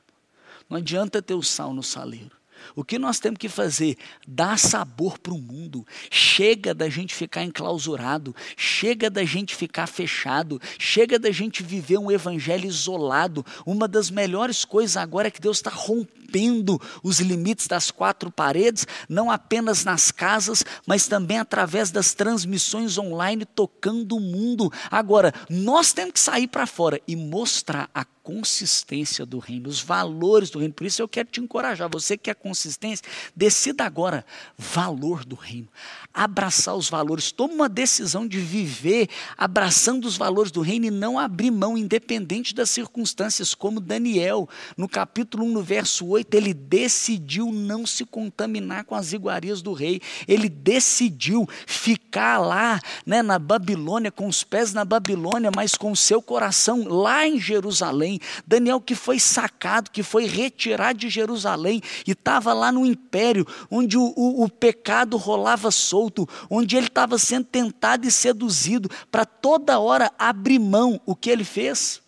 Não 0.69 0.79
adianta 0.79 1.23
ter 1.23 1.35
o 1.35 1.43
sal 1.43 1.73
no 1.73 1.83
saleiro. 1.83 2.36
O 2.75 2.85
que 2.85 2.99
nós 2.99 3.19
temos 3.19 3.39
que 3.39 3.49
fazer? 3.49 3.97
Dar 4.27 4.59
sabor 4.59 5.19
para 5.19 5.33
o 5.33 5.39
mundo. 5.39 5.87
Chega 6.11 6.75
da 6.75 6.89
gente 6.89 7.15
ficar 7.15 7.43
enclausurado, 7.43 8.35
chega 8.57 9.09
da 9.11 9.25
gente 9.25 9.55
ficar 9.55 9.87
fechado, 9.87 10.61
chega 10.79 11.19
da 11.19 11.31
gente 11.31 11.63
viver 11.63 11.99
um 11.99 12.11
evangelho 12.11 12.67
isolado. 12.67 13.45
Uma 13.65 13.87
das 13.87 14.11
melhores 14.11 14.65
coisas 14.65 14.97
agora 14.97 15.29
é 15.29 15.31
que 15.31 15.41
Deus 15.41 15.59
está 15.59 15.71
rompendo 15.71 16.81
os 17.03 17.21
limites 17.21 17.67
das 17.67 17.91
quatro 17.91 18.31
paredes, 18.31 18.87
não 19.09 19.31
apenas 19.31 19.85
nas 19.85 20.11
casas, 20.11 20.65
mas 20.87 21.07
também 21.07 21.39
através 21.39 21.91
das 21.91 22.15
transmissões 22.15 22.99
online, 22.99 23.45
tocando 23.45 24.17
o 24.17 24.21
mundo. 24.21 24.73
Agora, 24.91 25.33
nós 25.49 25.93
temos 25.93 26.13
que 26.13 26.21
sair 26.21 26.49
para 26.49 26.67
fora 26.67 27.01
e 27.07 27.15
mostrar 27.15 27.89
a 27.95 28.05
consistência 28.26 29.25
do 29.25 29.38
reino, 29.38 29.68
os 29.68 29.80
valores 29.80 30.50
do 30.50 30.59
reino. 30.59 30.75
Por 30.75 30.85
isso 30.85 31.00
eu 31.00 31.06
quero 31.06 31.28
te 31.28 31.38
encorajar, 31.38 31.88
você 31.88 32.16
que 32.16 32.25
quer 32.25 32.35
consistência, 32.35 33.06
decida 33.37 33.85
agora 33.85 34.26
valor 34.59 35.25
do 35.25 35.37
reino. 35.37 35.68
Abraçar 36.12 36.75
os 36.75 36.90
valores, 36.90 37.30
tome 37.30 37.54
uma 37.54 37.68
decisão 37.68 38.26
de 38.26 38.40
viver 38.40 39.09
abraçando 39.38 40.06
os 40.06 40.16
valores 40.16 40.50
do 40.50 40.61
reino 40.61 40.87
e 40.87 40.90
não 40.90 41.21
abrir 41.21 41.52
mão, 41.52 41.78
independente 41.78 42.52
das 42.52 42.68
circunstâncias, 42.68 43.54
como 43.54 43.78
Daniel, 43.78 44.49
no 44.76 44.88
capítulo 44.88 45.45
1, 45.45 45.52
no 45.52 45.62
verso 45.62 46.04
8, 46.04 46.35
ele 46.35 46.52
decidiu 46.52 47.52
não 47.52 47.87
se 47.87 48.04
contaminar 48.04 48.83
com 48.87 48.97
as 48.97 49.12
iguarias 49.12 49.62
do 49.62 49.73
rei, 49.73 50.02
ele 50.26 50.49
decidiu 50.49 51.49
ficar 51.64 52.38
lá, 52.38 52.80
né, 53.04 53.23
na 53.23 53.38
Babilônia, 53.38 54.11
com 54.11 54.26
os 54.26 54.42
pés 54.42 54.75
na 54.75 54.85
Babilônia, 54.85 55.52
mas 55.54 55.76
com 55.76 55.92
o 55.92 55.97
seu 55.97 56.21
coração 56.21 56.88
lá 56.88 57.25
em 57.25 57.38
Jerusalém 57.38 58.16
Daniel 58.47 58.81
que 58.81 58.95
foi 58.95 59.19
sacado, 59.19 59.91
que 59.91 60.03
foi 60.03 60.27
retirado 60.27 60.99
de 60.99 61.09
Jerusalém 61.09 61.81
e 62.07 62.13
estava 62.13 62.53
lá 62.53 62.71
no 62.71 62.87
império, 62.87 63.47
onde 63.71 63.97
o, 63.97 64.13
o, 64.17 64.45
o 64.45 64.49
pecado 64.49 65.17
rolava 65.17 65.71
solto, 65.71 66.29
onde 66.51 66.77
ele 66.77 66.87
estava 66.87 67.19
sendo 67.19 67.45
tentado 67.45 68.07
e 68.07 68.11
seduzido 68.11 68.91
para 69.11 69.25
toda 69.25 69.79
hora 69.79 70.13
abrir 70.19 70.59
mão. 70.59 71.01
O 71.05 71.15
que 71.15 71.31
ele 71.31 71.45
fez? 71.45 72.03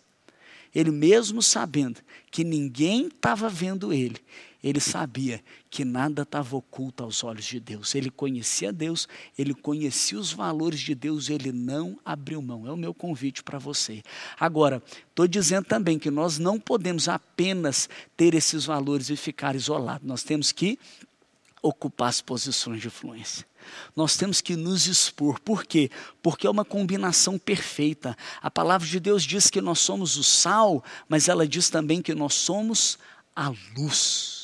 Ele 0.73 0.91
mesmo 0.91 1.41
sabendo 1.41 1.99
que 2.31 2.43
ninguém 2.43 3.07
estava 3.07 3.49
vendo 3.49 3.91
ele, 3.91 4.17
ele 4.63 4.79
sabia 4.79 5.41
que 5.69 5.85
nada 5.85 6.23
estava 6.23 6.55
oculto 6.55 7.03
aos 7.03 7.23
olhos 7.23 7.45
de 7.45 7.59
Deus. 7.59 7.93
Ele 7.93 8.09
conhecia 8.09 8.73
Deus, 8.73 9.07
ele 9.37 9.53
conhecia 9.53 10.17
os 10.17 10.33
valores 10.33 10.79
de 10.79 10.95
Deus, 10.95 11.29
ele 11.29 11.51
não 11.51 11.99
abriu 12.03 12.41
mão. 12.41 12.67
É 12.67 12.71
o 12.71 12.77
meu 12.77 12.93
convite 12.93 13.43
para 13.43 13.59
você. 13.59 14.03
Agora, 14.39 14.81
estou 15.09 15.27
dizendo 15.27 15.65
também 15.65 15.99
que 15.99 16.09
nós 16.09 16.39
não 16.39 16.59
podemos 16.59 17.07
apenas 17.07 17.87
ter 18.17 18.33
esses 18.33 18.65
valores 18.65 19.09
e 19.09 19.15
ficar 19.15 19.55
isolados. 19.55 20.07
Nós 20.07 20.23
temos 20.23 20.51
que 20.51 20.79
ocupar 21.61 22.09
as 22.09 22.21
posições 22.21 22.81
de 22.81 22.87
influência. 22.87 23.45
Nós 23.95 24.17
temos 24.17 24.41
que 24.41 24.55
nos 24.55 24.87
expor. 24.87 25.39
Por 25.39 25.65
quê? 25.65 25.91
Porque 26.23 26.47
é 26.47 26.49
uma 26.49 26.65
combinação 26.65 27.37
perfeita. 27.37 28.17
A 28.41 28.49
palavra 28.49 28.87
de 28.87 28.99
Deus 28.99 29.23
diz 29.23 29.49
que 29.49 29.61
nós 29.61 29.79
somos 29.79 30.17
o 30.17 30.23
sal, 30.23 30.83
mas 31.07 31.27
ela 31.27 31.47
diz 31.47 31.69
também 31.69 32.01
que 32.01 32.15
nós 32.15 32.33
somos 32.33 32.97
a 33.35 33.53
luz. 33.77 34.38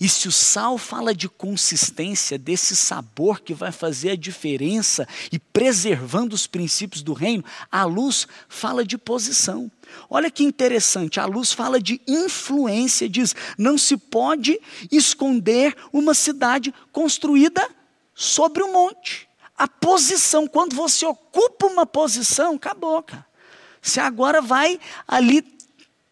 E 0.00 0.08
se 0.08 0.28
o 0.28 0.32
sal 0.32 0.76
fala 0.78 1.14
de 1.14 1.28
consistência, 1.28 2.38
desse 2.38 2.74
sabor 2.74 3.40
que 3.40 3.54
vai 3.54 3.72
fazer 3.72 4.10
a 4.10 4.16
diferença 4.16 5.06
e 5.30 5.38
preservando 5.38 6.34
os 6.34 6.46
princípios 6.46 7.02
do 7.02 7.12
reino, 7.12 7.44
a 7.70 7.84
luz 7.84 8.26
fala 8.48 8.84
de 8.84 8.98
posição. 8.98 9.70
Olha 10.10 10.30
que 10.30 10.44
interessante, 10.44 11.18
a 11.18 11.26
luz 11.26 11.52
fala 11.52 11.80
de 11.80 12.00
influência, 12.06 13.08
diz: 13.08 13.34
não 13.56 13.78
se 13.78 13.96
pode 13.96 14.60
esconder 14.90 15.74
uma 15.92 16.14
cidade 16.14 16.74
construída 16.92 17.68
sobre 18.14 18.62
um 18.62 18.72
monte. 18.72 19.28
A 19.56 19.66
posição, 19.66 20.46
quando 20.46 20.76
você 20.76 21.04
ocupa 21.04 21.66
uma 21.66 21.86
posição, 21.86 22.54
acabou, 22.54 23.02
cara. 23.02 23.26
Você 23.80 24.00
agora 24.00 24.40
vai 24.40 24.78
ali 25.06 25.57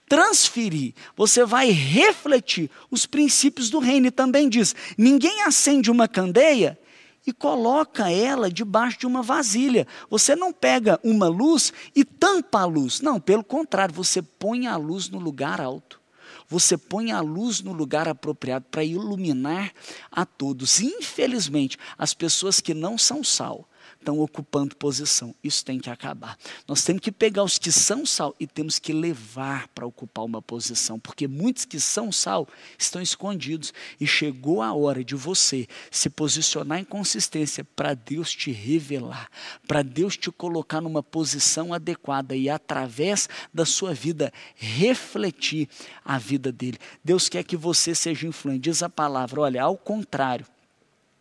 transferir, 0.09 0.95
você 1.17 1.45
vai 1.45 1.71
refletir 1.71 2.71
os 2.91 3.07
princípios 3.07 3.71
do 3.71 3.79
reino. 3.79 4.07
E 4.07 4.11
também 4.11 4.49
diz: 4.49 4.75
ninguém 4.97 5.43
acende 5.43 5.91
uma 5.91 6.09
candeia 6.09 6.79
e 7.27 7.33
coloca 7.33 8.11
ela 8.11 8.51
debaixo 8.51 9.01
de 9.01 9.07
uma 9.07 9.23
vasilha. 9.23 9.87
Você 10.09 10.37
não 10.37 10.53
pega 10.53 11.01
uma 11.03 11.29
luz 11.29 11.73
e 11.95 12.05
tampa 12.05 12.61
a 12.61 12.65
luz. 12.65 13.01
Não, 13.01 13.21
pelo 13.21 13.43
contrário, 13.43 13.95
você 13.95 14.23
põe 14.23 14.67
a 14.67 14.77
luz 14.77 15.09
no 15.09 15.19
lugar 15.19 15.61
alto. 15.61 16.01
Você 16.49 16.79
põe 16.79 17.11
a 17.11 17.21
luz 17.21 17.61
no 17.61 17.73
lugar 17.73 18.09
apropriado 18.09 18.67
para 18.71 18.85
iluminar 18.85 19.73
a 20.13 20.25
todos. 20.25 20.81
Infelizmente, 20.81 21.77
as 21.99 22.15
pessoas 22.15 22.61
que 22.61 22.73
não 22.73 22.97
são 22.97 23.25
sal, 23.25 23.69
estão 24.07 24.21
ocupando 24.21 24.77
posição. 24.77 25.35
Isso 25.43 25.65
tem 25.65 25.81
que 25.81 25.91
acabar. 25.91 26.39
Nós 26.69 26.85
temos 26.85 27.03
que 27.03 27.11
pegar 27.11 27.43
os 27.43 27.59
que 27.59 27.73
são 27.73 28.07
sal 28.07 28.37
e 28.39 28.47
temos 28.47 28.79
que 28.79 28.93
levar 28.93 29.67
para 29.69 29.85
ocupar 29.85 30.25
uma 30.25 30.41
posição, 30.41 30.97
porque 30.97 31.27
muitos 31.27 31.65
que 31.65 31.81
são 31.81 32.13
sal 32.13 32.47
estão 32.79 33.03
escondidos 33.03 33.75
e 34.01 34.07
chegou 34.07 34.63
a 34.63 34.73
hora 34.73 35.03
de 35.03 35.17
você 35.17 35.67
se 35.91 36.09
posicionar 36.09 36.79
em 36.79 36.85
consistência 36.85 37.65
para 37.75 37.95
Deus 37.95 38.31
te 38.31 38.53
revelar, 38.53 39.29
para 39.67 39.83
Deus 39.83 40.17
te 40.17 40.31
colocar 40.31 40.81
numa 40.81 41.03
posição 41.03 41.75
adequada 41.75 42.37
e 42.37 42.49
através 42.49 43.29
da 43.53 43.67
sua 43.67 43.93
vida 43.93 44.33
refletir 44.55 45.69
a 46.05 46.17
vida 46.17 46.53
dele. 46.53 46.79
Deus 47.03 47.29
quer 47.29 47.43
que 47.43 47.57
você 47.57 47.93
seja 47.93 48.29
influente. 48.29 48.61
Diz 48.61 48.83
a 48.83 48.89
palavra, 48.89 49.41
olha, 49.41 49.63
ao 49.63 49.77
contrário, 49.77 50.47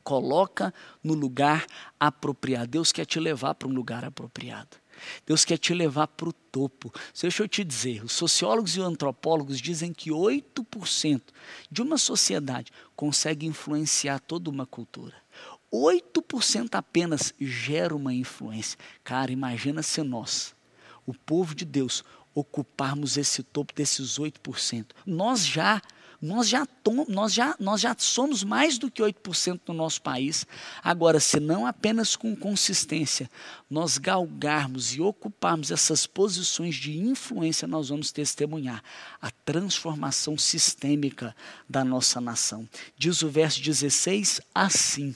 coloca 0.06 0.72
no 1.04 1.16
lugar 1.16 1.66
apropriado. 2.00 2.68
Deus 2.68 2.92
quer 2.92 3.06
te 3.06 3.20
levar 3.20 3.56
para 3.56 3.68
um 3.68 3.74
lugar 3.74 4.06
apropriado. 4.06 4.78
Deus 5.26 5.44
quer 5.44 5.58
te 5.58 5.74
levar 5.74 6.08
para 6.08 6.30
o 6.30 6.34
topo. 6.34 6.94
Deixa 7.20 7.44
eu 7.44 7.48
te 7.48 7.64
dizer, 7.64 8.04
os 8.04 8.14
sociólogos 8.14 8.78
e 8.78 8.82
antropólogos 8.82 9.60
dizem 9.60 9.92
que 9.92 10.12
8% 10.12 11.22
de 11.70 11.82
uma 11.82 11.98
sociedade 11.98 12.72
consegue 12.96 13.48
influenciar 13.48 14.20
toda 14.20 14.50
uma 14.50 14.66
cultura. 14.66 15.16
8% 15.74 16.76
apenas 16.76 17.34
gera 17.42 17.94
uma 17.94 18.14
influência. 18.14 18.78
Cara, 19.04 19.32
imagina 19.32 19.82
se 19.82 20.02
nós, 20.04 20.56
o 21.06 21.14
povo 21.14 21.54
de 21.54 21.66
Deus, 21.66 22.04
ocuparmos 22.34 23.18
esse 23.18 23.42
topo 23.42 23.74
desses 23.74 24.20
8%. 24.20 24.88
Nós 25.06 25.46
já 25.46 25.82
nós 26.22 26.48
já, 26.48 26.66
tom, 26.66 27.06
nós, 27.08 27.34
já, 27.34 27.56
nós 27.60 27.82
já 27.82 27.96
somos 27.98 28.44
mais 28.44 28.78
do 28.78 28.90
que 28.90 29.02
8% 29.02 29.62
no 29.68 29.74
nosso 29.74 30.02
país. 30.02 30.46
Agora, 30.84 31.20
se 31.20 31.40
não 31.40 31.66
apenas 31.66 32.16
com 32.16 32.36
consistência, 32.36 33.30
nós 33.70 33.98
galgarmos 33.98 34.96
e 34.96 35.02
ocuparmos 35.02 35.72
essas 35.72 36.08
posições 36.08 36.76
de 36.76 36.98
influência, 36.98 37.68
nós 37.68 37.90
vamos 37.90 38.12
testemunhar 38.12 38.84
a 39.22 39.30
transformação 39.30 40.38
sistêmica 40.38 41.36
da 41.70 41.84
nossa 41.84 42.22
nação. 42.22 42.68
Diz 42.98 43.22
o 43.22 43.30
verso 43.30 43.62
16 43.62 44.42
assim: 44.54 45.16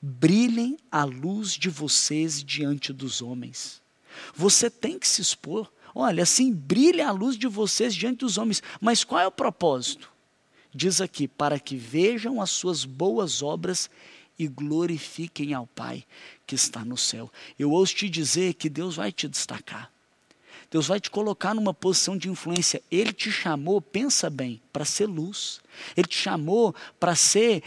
brilhem 0.00 0.76
a 0.90 1.04
luz 1.04 1.52
de 1.52 1.70
vocês 1.70 2.42
diante 2.42 2.92
dos 2.92 3.22
homens. 3.22 3.82
Você 4.34 4.68
tem 4.70 4.98
que 4.98 5.08
se 5.08 5.20
expor. 5.20 5.72
Olha, 5.94 6.24
assim, 6.24 6.52
brilha 6.52 7.08
a 7.08 7.12
luz 7.12 7.36
de 7.36 7.46
vocês 7.46 7.94
diante 7.94 8.18
dos 8.18 8.36
homens. 8.36 8.62
Mas 8.80 9.04
qual 9.04 9.20
é 9.20 9.26
o 9.26 9.32
propósito? 9.32 10.13
Diz 10.74 11.00
aqui: 11.00 11.28
para 11.28 11.58
que 11.58 11.76
vejam 11.76 12.40
as 12.40 12.50
suas 12.50 12.84
boas 12.84 13.42
obras 13.42 13.88
e 14.38 14.48
glorifiquem 14.48 15.54
ao 15.54 15.66
Pai 15.66 16.04
que 16.46 16.54
está 16.54 16.84
no 16.84 16.96
céu. 16.96 17.30
Eu 17.58 17.70
ouço 17.70 17.94
te 17.94 18.08
dizer 18.08 18.54
que 18.54 18.68
Deus 18.68 18.96
vai 18.96 19.12
te 19.12 19.28
destacar. 19.28 19.90
Deus 20.70 20.88
vai 20.88 20.98
te 20.98 21.10
colocar 21.10 21.54
numa 21.54 21.72
posição 21.72 22.16
de 22.16 22.28
influência. 22.28 22.82
Ele 22.90 23.12
te 23.12 23.30
chamou, 23.30 23.80
pensa 23.80 24.28
bem, 24.28 24.60
para 24.72 24.84
ser 24.84 25.06
luz. 25.06 25.60
Ele 25.96 26.06
te 26.06 26.16
chamou 26.16 26.74
para 26.98 27.14
ser 27.14 27.62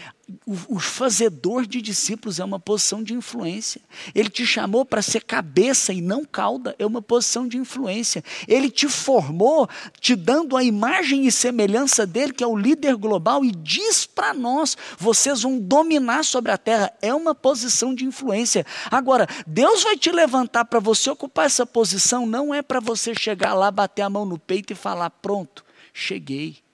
o, 0.45 0.75
o 0.75 0.79
fazedor 0.79 1.65
de 1.65 1.81
discípulos 1.81 2.39
é 2.39 2.43
uma 2.43 2.59
posição 2.59 3.01
de 3.01 3.13
influência. 3.13 3.81
Ele 4.13 4.29
te 4.29 4.45
chamou 4.45 4.83
para 4.83 5.01
ser 5.01 5.23
cabeça 5.23 5.93
e 5.93 6.01
não 6.01 6.25
cauda, 6.25 6.75
é 6.77 6.85
uma 6.85 7.01
posição 7.01 7.47
de 7.47 7.57
influência. 7.57 8.23
Ele 8.45 8.69
te 8.69 8.89
formou, 8.89 9.69
te 10.01 10.15
dando 10.15 10.57
a 10.57 10.63
imagem 10.63 11.25
e 11.25 11.31
semelhança 11.31 12.05
dele, 12.05 12.33
que 12.33 12.43
é 12.43 12.47
o 12.47 12.57
líder 12.57 12.97
global, 12.97 13.45
e 13.45 13.51
diz 13.51 14.05
para 14.05 14.33
nós: 14.33 14.75
vocês 14.97 15.43
vão 15.43 15.57
dominar 15.57 16.25
sobre 16.25 16.51
a 16.51 16.57
terra. 16.57 16.91
É 17.01 17.13
uma 17.13 17.33
posição 17.33 17.95
de 17.95 18.05
influência. 18.05 18.65
Agora, 18.91 19.27
Deus 19.45 19.83
vai 19.83 19.95
te 19.95 20.11
levantar 20.11 20.65
para 20.65 20.79
você 20.79 21.09
ocupar 21.09 21.45
essa 21.45 21.65
posição, 21.65 22.25
não 22.25 22.53
é 22.53 22.61
para 22.61 22.81
você 22.81 23.15
chegar 23.15 23.53
lá, 23.53 23.71
bater 23.71 24.01
a 24.01 24.09
mão 24.09 24.25
no 24.25 24.37
peito 24.37 24.73
e 24.73 24.75
falar: 24.75 25.09
pronto, 25.09 25.63
cheguei. 25.93 26.66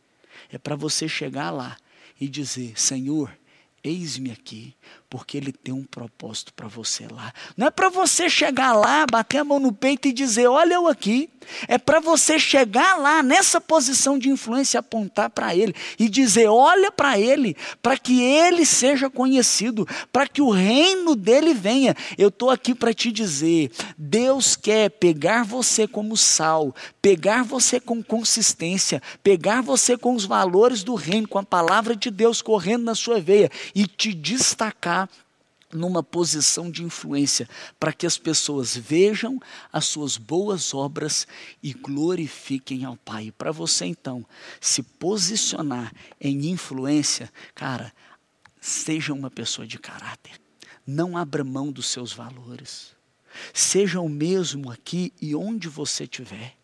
É 0.53 0.59
para 0.59 0.75
você 0.75 1.09
chegar 1.09 1.49
lá 1.49 1.75
e 2.21 2.29
dizer: 2.29 2.79
Senhor, 2.79 3.35
eis-me 3.83 4.29
aqui, 4.29 4.75
porque 5.13 5.37
Ele 5.37 5.51
tem 5.51 5.71
um 5.71 5.83
propósito 5.83 6.51
para 6.55 6.67
você 6.67 7.05
lá. 7.07 7.31
Não 7.55 7.67
é 7.67 7.69
para 7.69 7.87
você 7.87 8.27
chegar 8.27 8.73
lá, 8.73 9.05
bater 9.05 9.37
a 9.37 9.43
mão 9.43 9.59
no 9.59 9.71
peito 9.71 10.07
e 10.07 10.11
dizer: 10.11 10.47
Olha 10.47 10.73
eu 10.73 10.87
aqui. 10.87 11.29
É 11.67 11.77
para 11.77 11.99
você 11.99 12.39
chegar 12.39 12.97
lá, 12.97 13.21
nessa 13.21 13.59
posição 13.61 14.17
de 14.17 14.29
influência, 14.29 14.79
apontar 14.79 15.29
para 15.29 15.55
Ele 15.55 15.75
e 15.99 16.09
dizer: 16.09 16.47
Olha 16.47 16.91
para 16.91 17.19
Ele, 17.19 17.55
para 17.79 17.95
que 17.95 18.23
Ele 18.23 18.65
seja 18.65 19.07
conhecido, 19.07 19.87
para 20.11 20.27
que 20.27 20.41
o 20.41 20.49
reino 20.49 21.15
dele 21.15 21.53
venha. 21.53 21.95
Eu 22.17 22.29
estou 22.29 22.49
aqui 22.49 22.73
para 22.73 22.91
te 22.91 23.11
dizer: 23.11 23.69
Deus 23.95 24.55
quer 24.55 24.89
pegar 24.89 25.43
você 25.43 25.87
como 25.87 26.17
sal, 26.17 26.73
pegar 27.03 27.43
você 27.43 27.79
com 27.79 28.01
consistência, 28.01 28.99
pegar 29.21 29.61
você 29.61 29.95
com 29.95 30.15
os 30.15 30.25
valores 30.25 30.81
do 30.81 30.95
reino, 30.95 31.27
com 31.27 31.37
a 31.37 31.43
palavra 31.43 31.95
de 31.95 32.09
Deus 32.09 32.41
correndo 32.41 32.85
na 32.85 32.95
sua 32.95 33.19
veia 33.19 33.51
e 33.75 33.85
te 33.85 34.11
destacar 34.11 35.02
numa 35.73 36.03
posição 36.03 36.69
de 36.69 36.83
influência, 36.83 37.49
para 37.79 37.93
que 37.93 38.05
as 38.05 38.17
pessoas 38.17 38.75
vejam 38.75 39.39
as 39.71 39.85
suas 39.85 40.17
boas 40.17 40.73
obras 40.73 41.27
e 41.61 41.73
glorifiquem 41.73 42.85
ao 42.85 42.97
Pai. 42.97 43.33
Para 43.37 43.51
você 43.51 43.85
então 43.85 44.25
se 44.61 44.83
posicionar 44.83 45.93
em 46.19 46.49
influência, 46.49 47.31
cara, 47.55 47.93
seja 48.59 49.13
uma 49.13 49.29
pessoa 49.29 49.67
de 49.67 49.77
caráter. 49.77 50.39
Não 50.85 51.17
abra 51.17 51.43
mão 51.43 51.71
dos 51.71 51.87
seus 51.87 52.13
valores. 52.13 52.93
Seja 53.53 53.99
o 53.99 54.09
mesmo 54.09 54.71
aqui 54.71 55.13
e 55.21 55.35
onde 55.35 55.67
você 55.67 56.03
estiver. 56.03 56.55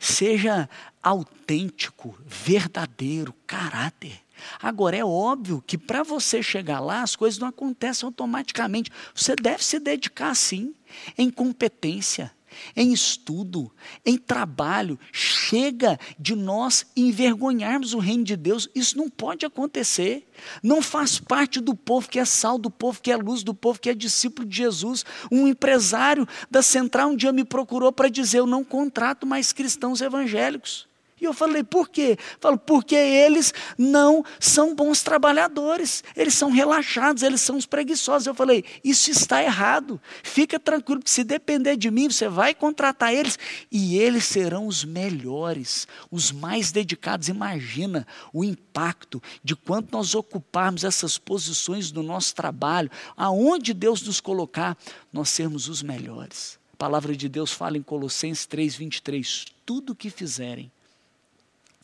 Seja 0.00 0.68
autêntico, 1.02 2.18
verdadeiro, 2.24 3.32
caráter. 3.46 4.20
Agora, 4.60 4.96
é 4.96 5.04
óbvio 5.04 5.62
que 5.66 5.78
para 5.78 6.02
você 6.02 6.42
chegar 6.42 6.80
lá, 6.80 7.02
as 7.02 7.16
coisas 7.16 7.38
não 7.38 7.48
acontecem 7.48 8.06
automaticamente. 8.06 8.90
Você 9.14 9.34
deve 9.34 9.64
se 9.64 9.78
dedicar, 9.78 10.34
sim, 10.34 10.74
em 11.16 11.30
competência, 11.30 12.32
em 12.74 12.92
estudo, 12.92 13.70
em 14.04 14.16
trabalho. 14.16 14.98
Chega 15.12 15.98
de 16.18 16.34
nós 16.34 16.86
envergonharmos 16.96 17.94
o 17.94 17.98
reino 17.98 18.24
de 18.24 18.36
Deus. 18.36 18.68
Isso 18.74 18.96
não 18.96 19.08
pode 19.08 19.44
acontecer. 19.44 20.28
Não 20.62 20.80
faz 20.80 21.18
parte 21.18 21.60
do 21.60 21.74
povo 21.74 22.08
que 22.08 22.18
é 22.18 22.24
sal, 22.24 22.58
do 22.58 22.70
povo 22.70 23.00
que 23.00 23.10
é 23.12 23.16
luz, 23.16 23.42
do 23.42 23.54
povo 23.54 23.80
que 23.80 23.90
é 23.90 23.94
discípulo 23.94 24.48
de 24.48 24.56
Jesus. 24.56 25.04
Um 25.30 25.46
empresário 25.46 26.26
da 26.50 26.62
Central 26.62 27.10
um 27.10 27.16
dia 27.16 27.32
me 27.32 27.44
procurou 27.44 27.92
para 27.92 28.08
dizer: 28.08 28.38
Eu 28.38 28.46
não 28.46 28.64
contrato 28.64 29.26
mais 29.26 29.52
cristãos 29.52 30.00
evangélicos. 30.00 30.87
E 31.20 31.24
eu 31.24 31.32
falei, 31.32 31.64
por 31.64 31.88
quê? 31.88 32.16
Falo, 32.40 32.58
porque 32.58 32.94
eles 32.94 33.52
não 33.76 34.24
são 34.38 34.74
bons 34.74 35.02
trabalhadores, 35.02 36.04
eles 36.16 36.34
são 36.34 36.50
relaxados, 36.50 37.22
eles 37.22 37.40
são 37.40 37.56
os 37.56 37.66
preguiçosos. 37.66 38.26
Eu 38.26 38.34
falei, 38.34 38.64
isso 38.84 39.10
está 39.10 39.42
errado. 39.42 40.00
Fica 40.22 40.58
tranquilo, 40.58 41.02
que 41.02 41.10
se 41.10 41.24
depender 41.24 41.76
de 41.76 41.90
mim, 41.90 42.08
você 42.08 42.28
vai 42.28 42.54
contratar 42.54 43.12
eles 43.12 43.38
e 43.70 43.98
eles 43.98 44.24
serão 44.24 44.66
os 44.66 44.84
melhores, 44.84 45.86
os 46.10 46.30
mais 46.30 46.70
dedicados. 46.70 47.28
Imagina 47.28 48.06
o 48.32 48.44
impacto 48.44 49.22
de 49.42 49.56
quanto 49.56 49.92
nós 49.92 50.14
ocuparmos 50.14 50.84
essas 50.84 51.18
posições 51.18 51.90
do 51.90 52.02
nosso 52.02 52.34
trabalho, 52.34 52.90
aonde 53.16 53.74
Deus 53.74 54.02
nos 54.02 54.20
colocar, 54.20 54.76
nós 55.12 55.28
sermos 55.28 55.68
os 55.68 55.82
melhores. 55.82 56.58
A 56.74 56.76
palavra 56.76 57.16
de 57.16 57.28
Deus 57.28 57.52
fala 57.52 57.76
em 57.76 57.82
Colossenses 57.82 58.46
3, 58.46 58.76
23: 58.76 59.46
tudo 59.66 59.92
o 59.92 59.96
que 59.96 60.10
fizerem, 60.10 60.70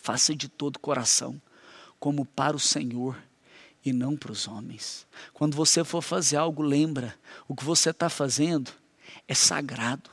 Faça 0.04 0.34
de 0.36 0.50
todo 0.50 0.78
coração, 0.78 1.40
como 1.98 2.26
para 2.26 2.54
o 2.54 2.60
Senhor 2.60 3.16
e 3.82 3.90
não 3.90 4.18
para 4.18 4.32
os 4.32 4.46
homens. 4.46 5.06
Quando 5.32 5.56
você 5.56 5.82
for 5.82 6.02
fazer 6.02 6.36
algo, 6.36 6.62
lembra: 6.62 7.18
o 7.48 7.56
que 7.56 7.64
você 7.64 7.88
está 7.88 8.10
fazendo 8.10 8.70
é 9.26 9.32
sagrado. 9.32 10.10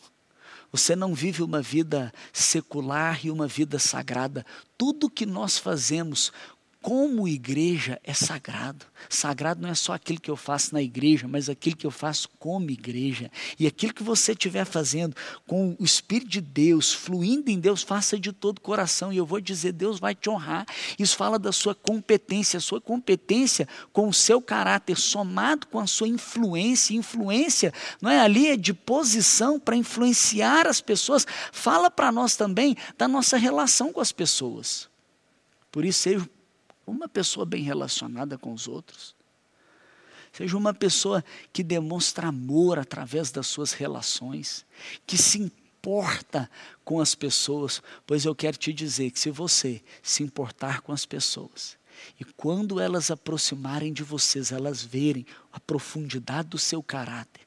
Você 0.71 0.95
não 0.95 1.13
vive 1.13 1.43
uma 1.43 1.61
vida 1.61 2.13
secular 2.31 3.25
e 3.25 3.29
uma 3.29 3.49
vida 3.49 3.77
sagrada. 3.79 4.45
Tudo 4.77 5.09
que 5.09 5.25
nós 5.25 5.57
fazemos 5.57 6.31
como 6.81 7.27
igreja 7.27 7.99
é 8.03 8.11
sagrado. 8.11 8.87
Sagrado 9.07 9.61
não 9.61 9.69
é 9.69 9.75
só 9.75 9.93
aquilo 9.93 10.19
que 10.19 10.31
eu 10.31 10.35
faço 10.35 10.73
na 10.73 10.81
igreja, 10.81 11.27
mas 11.27 11.47
aquilo 11.47 11.75
que 11.75 11.85
eu 11.85 11.91
faço 11.91 12.27
como 12.39 12.71
igreja. 12.71 13.31
E 13.59 13.67
aquilo 13.67 13.93
que 13.93 14.01
você 14.01 14.31
estiver 14.31 14.65
fazendo 14.65 15.15
com 15.45 15.75
o 15.79 15.83
Espírito 15.83 16.29
de 16.29 16.41
Deus, 16.41 16.91
fluindo 16.91 17.51
em 17.51 17.59
Deus, 17.59 17.83
faça 17.83 18.17
de 18.17 18.33
todo 18.33 18.57
o 18.57 18.61
coração. 18.61 19.13
E 19.13 19.17
eu 19.17 19.25
vou 19.27 19.39
dizer, 19.39 19.73
Deus 19.73 19.99
vai 19.99 20.15
te 20.15 20.27
honrar. 20.27 20.65
Isso 20.97 21.15
fala 21.15 21.37
da 21.37 21.51
sua 21.51 21.75
competência, 21.75 22.57
a 22.57 22.61
sua 22.61 22.81
competência 22.81 23.67
com 23.93 24.09
o 24.09 24.13
seu 24.13 24.41
caráter, 24.41 24.97
somado 24.97 25.67
com 25.67 25.79
a 25.79 25.85
sua 25.85 26.07
influência. 26.07 26.95
Influência, 26.95 27.71
não 28.01 28.09
é 28.09 28.19
ali, 28.19 28.47
é 28.47 28.57
de 28.57 28.73
posição 28.73 29.59
para 29.59 29.75
influenciar 29.75 30.65
as 30.65 30.81
pessoas. 30.81 31.27
Fala 31.51 31.91
para 31.91 32.11
nós 32.11 32.35
também 32.35 32.75
da 32.97 33.07
nossa 33.07 33.37
relação 33.37 33.93
com 33.93 34.01
as 34.01 34.11
pessoas. 34.11 34.89
Por 35.71 35.85
isso, 35.85 35.99
seja 35.99 36.40
uma 36.85 37.07
pessoa 37.07 37.45
bem 37.45 37.63
relacionada 37.63 38.37
com 38.37 38.53
os 38.53 38.67
outros. 38.67 39.15
Seja 40.31 40.57
uma 40.57 40.73
pessoa 40.73 41.23
que 41.51 41.63
demonstra 41.63 42.27
amor 42.27 42.79
através 42.79 43.31
das 43.31 43.47
suas 43.47 43.73
relações, 43.73 44.65
que 45.05 45.17
se 45.17 45.39
importa 45.39 46.49
com 46.85 47.01
as 47.01 47.13
pessoas, 47.13 47.81
pois 48.07 48.23
eu 48.23 48.33
quero 48.33 48.57
te 48.57 48.71
dizer 48.71 49.11
que 49.11 49.19
se 49.19 49.29
você 49.29 49.81
se 50.01 50.23
importar 50.23 50.81
com 50.81 50.93
as 50.93 51.05
pessoas, 51.05 51.77
e 52.19 52.23
quando 52.23 52.79
elas 52.79 53.11
aproximarem 53.11 53.91
de 53.91 54.03
vocês, 54.03 54.51
elas 54.51 54.81
verem 54.81 55.25
a 55.51 55.59
profundidade 55.59 56.49
do 56.49 56.57
seu 56.57 56.81
caráter, 56.81 57.41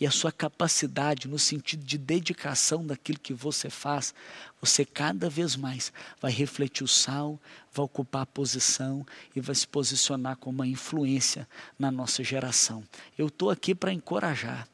e 0.00 0.06
a 0.06 0.10
sua 0.10 0.32
capacidade 0.32 1.28
no 1.28 1.38
sentido 1.38 1.84
de 1.84 1.98
dedicação 1.98 2.86
daquilo 2.86 3.18
que 3.18 3.34
você 3.34 3.70
faz, 3.70 4.14
você 4.60 4.84
cada 4.84 5.28
vez 5.28 5.56
mais 5.56 5.92
vai 6.20 6.32
refletir 6.32 6.84
o 6.84 6.88
sal, 6.88 7.40
vai 7.72 7.84
ocupar 7.84 8.22
a 8.22 8.26
posição 8.26 9.06
e 9.34 9.40
vai 9.40 9.54
se 9.54 9.66
posicionar 9.66 10.36
como 10.36 10.58
uma 10.58 10.66
influência 10.66 11.48
na 11.78 11.90
nossa 11.90 12.24
geração. 12.24 12.82
Eu 13.18 13.28
estou 13.28 13.50
aqui 13.50 13.74
para 13.74 13.92
encorajar 13.92 14.68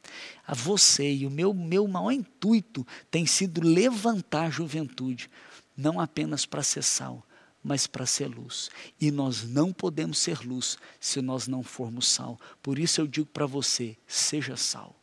a 0.47 0.55
você 0.55 1.13
e 1.13 1.27
o 1.27 1.31
meu, 1.31 1.53
meu 1.53 1.87
maior 1.89 2.13
intuito 2.13 2.87
tem 3.11 3.27
sido 3.27 3.61
levantar 3.61 4.45
a 4.45 4.51
juventude, 4.51 5.29
não 5.77 6.01
apenas 6.01 6.47
para 6.47 6.63
ser 6.63 6.83
sal, 6.83 7.25
mas 7.63 7.87
para 7.87 8.07
ser 8.07 8.27
luz. 8.27 8.71
E 9.01 9.11
nós 9.11 9.45
não 9.45 9.73
podemos 9.73 10.19
ser 10.19 10.41
luz 10.41 10.79
se 11.01 11.21
nós 11.21 11.47
não 11.47 11.63
formos 11.63 12.09
sal. 12.09 12.39
Por 12.63 12.79
isso 12.79 13.01
eu 13.01 13.07
digo 13.07 13.27
para 13.27 13.47
você: 13.47 13.97
seja 14.07 14.57
sal, 14.57 14.97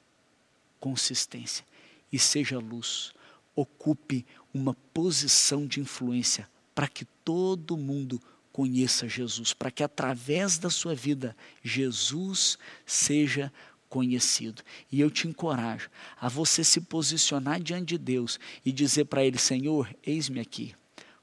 consistência, 0.79 1.65
e 2.11 2.19
seja 2.19 2.59
luz. 2.59 3.13
Ocupe 3.55 4.25
uma 4.53 4.73
posição 4.93 5.65
de 5.65 5.79
influência 5.79 6.49
para 6.73 6.87
que 6.87 7.05
todo 7.23 7.77
mundo 7.77 8.21
conheça 8.51 9.07
Jesus, 9.07 9.53
para 9.53 9.71
que 9.71 9.83
através 9.83 10.57
da 10.57 10.69
sua 10.69 10.95
vida 10.95 11.35
Jesus 11.63 12.57
seja 12.85 13.51
conhecido. 13.89 14.61
E 14.91 15.01
eu 15.01 15.09
te 15.09 15.27
encorajo 15.27 15.89
a 16.19 16.29
você 16.29 16.63
se 16.63 16.81
posicionar 16.81 17.59
diante 17.59 17.89
de 17.89 17.97
Deus 17.97 18.39
e 18.65 18.71
dizer 18.71 19.05
para 19.05 19.23
Ele: 19.25 19.37
Senhor, 19.37 19.93
eis-me 20.05 20.39
aqui, 20.39 20.73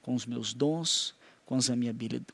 com 0.02 0.14
os 0.14 0.26
meus 0.26 0.52
dons, 0.52 1.14
com 1.46 1.54
as, 1.54 1.70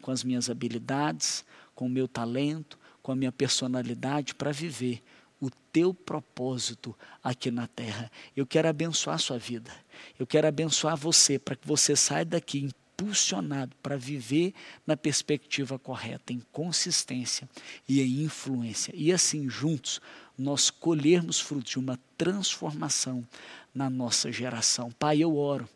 com 0.01 0.11
as 0.11 0.25
minhas 0.25 0.51
habilidades, 0.51 1.45
com 1.75 1.87
o 1.87 1.91
meu 1.91 2.09
talento, 2.09 2.79
com 3.03 3.13
a 3.13 3.17
minha 3.17 3.31
personalidade 3.31 4.35
para 4.35 4.51
viver 4.51 5.03
o 5.41 5.51
teu 5.73 5.93
propósito 5.93 6.97
aqui 7.23 7.51
na 7.51 7.67
terra. 7.67 8.11
Eu 8.35 8.47
quero 8.47 8.69
abençoar 8.69 9.17
a 9.17 9.19
sua 9.19 9.39
vida. 9.39 9.71
Eu 10.19 10.27
quero 10.27 10.47
abençoar 10.47 10.97
você 10.97 11.39
para 11.39 11.57
que 11.57 11.67
você 11.67 11.95
saia 11.95 12.25
daqui 12.25 12.61
impulsionado 12.61 13.75
para 13.83 13.97
viver 13.97 14.55
na 14.87 14.97
perspectiva 14.97 15.79
correta, 15.79 16.33
em 16.33 16.41
consistência 16.53 17.49
e 17.89 18.01
em 18.01 18.23
influência. 18.23 18.93
E 18.95 19.13
assim, 19.13 19.49
juntos, 19.49 20.01
nós 20.39 20.71
colhermos 20.71 21.41
frutos 21.41 21.73
de 21.73 21.79
uma 21.79 21.99
transformação 22.17 23.27
na 23.75 23.91
nossa 23.91 24.31
geração. 24.31 24.93
Pai, 24.93 25.19
eu 25.19 25.37
oro 25.37 25.69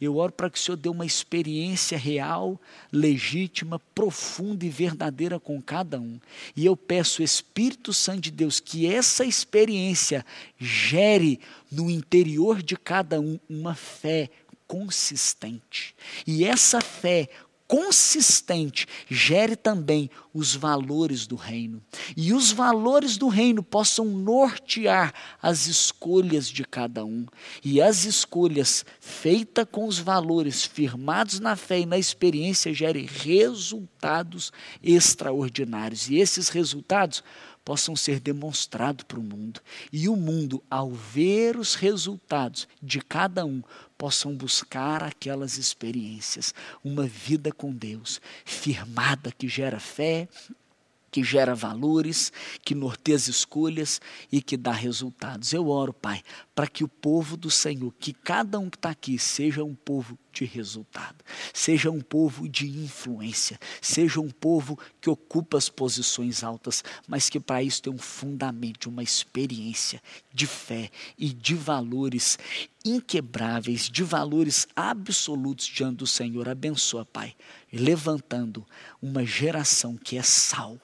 Eu 0.00 0.16
oro 0.16 0.32
para 0.32 0.50
que 0.50 0.58
o 0.58 0.60
Senhor 0.60 0.76
dê 0.76 0.88
uma 0.88 1.06
experiência 1.06 1.96
real, 1.96 2.60
legítima, 2.92 3.78
profunda 3.94 4.64
e 4.64 4.68
verdadeira 4.68 5.38
com 5.38 5.60
cada 5.60 6.00
um. 6.00 6.20
E 6.54 6.64
eu 6.64 6.76
peço, 6.76 7.22
Espírito 7.22 7.92
Santo 7.92 8.20
de 8.20 8.30
Deus, 8.30 8.60
que 8.60 8.86
essa 8.86 9.24
experiência 9.24 10.24
gere 10.58 11.40
no 11.70 11.90
interior 11.90 12.62
de 12.62 12.76
cada 12.76 13.20
um 13.20 13.38
uma 13.48 13.74
fé 13.74 14.30
consistente. 14.66 15.94
E 16.26 16.44
essa 16.44 16.80
fé 16.80 17.28
consistente 17.66 18.86
gere 19.08 19.56
também 19.56 20.10
os 20.32 20.54
valores 20.54 21.26
do 21.26 21.36
reino. 21.36 21.82
E 22.16 22.32
os 22.32 22.52
valores 22.52 23.16
do 23.16 23.28
reino 23.28 23.62
possam 23.62 24.06
nortear 24.06 25.12
as 25.42 25.66
escolhas 25.66 26.48
de 26.48 26.64
cada 26.64 27.04
um. 27.04 27.26
E 27.64 27.80
as 27.80 28.04
escolhas 28.04 28.84
feitas 29.00 29.66
com 29.70 29.86
os 29.86 29.98
valores 29.98 30.64
firmados 30.64 31.40
na 31.40 31.56
fé 31.56 31.80
e 31.80 31.86
na 31.86 31.98
experiência 31.98 32.72
gerem 32.72 33.06
resultados 33.06 34.52
extraordinários. 34.82 36.08
E 36.08 36.16
esses 36.16 36.48
resultados 36.48 37.22
possam 37.66 37.96
ser 37.96 38.20
demonstrados 38.20 39.04
para 39.08 39.18
o 39.18 39.22
mundo. 39.22 39.60
E 39.92 40.08
o 40.08 40.14
mundo, 40.14 40.62
ao 40.70 40.92
ver 40.92 41.56
os 41.56 41.74
resultados 41.74 42.68
de 42.80 43.00
cada 43.00 43.44
um, 43.44 43.60
possam 43.98 44.36
buscar 44.36 45.02
aquelas 45.02 45.58
experiências, 45.58 46.54
uma 46.84 47.08
vida 47.08 47.50
com 47.50 47.72
Deus, 47.72 48.20
firmada 48.44 49.32
que 49.32 49.48
gera 49.48 49.80
fé, 49.80 50.28
que 51.16 51.24
gera 51.24 51.54
valores, 51.54 52.30
que 52.62 52.74
norteia 52.74 53.16
as 53.16 53.26
escolhas 53.26 54.02
e 54.30 54.42
que 54.42 54.54
dá 54.54 54.70
resultados. 54.70 55.54
Eu 55.54 55.70
oro, 55.70 55.94
Pai, 55.94 56.22
para 56.54 56.66
que 56.66 56.84
o 56.84 56.88
povo 56.88 57.38
do 57.38 57.50
Senhor, 57.50 57.90
que 57.98 58.12
cada 58.12 58.58
um 58.58 58.68
que 58.68 58.76
está 58.76 58.90
aqui, 58.90 59.18
seja 59.18 59.64
um 59.64 59.74
povo 59.74 60.18
de 60.30 60.44
resultado, 60.44 61.24
seja 61.54 61.90
um 61.90 62.02
povo 62.02 62.46
de 62.46 62.68
influência, 62.68 63.58
seja 63.80 64.20
um 64.20 64.28
povo 64.28 64.78
que 65.00 65.08
ocupa 65.08 65.56
as 65.56 65.70
posições 65.70 66.44
altas, 66.44 66.84
mas 67.08 67.30
que 67.30 67.40
para 67.40 67.62
isso 67.62 67.80
tem 67.80 67.92
um 67.94 67.96
fundamento, 67.96 68.90
uma 68.90 69.02
experiência 69.02 70.02
de 70.34 70.46
fé 70.46 70.90
e 71.16 71.32
de 71.32 71.54
valores 71.54 72.38
inquebráveis, 72.84 73.88
de 73.88 74.02
valores 74.02 74.68
absolutos 74.76 75.64
diante 75.64 75.96
do 75.96 76.06
Senhor. 76.06 76.46
Abençoa, 76.46 77.06
Pai, 77.06 77.34
levantando 77.72 78.66
uma 79.00 79.24
geração 79.24 79.96
que 79.96 80.18
é 80.18 80.22
sal 80.22 80.78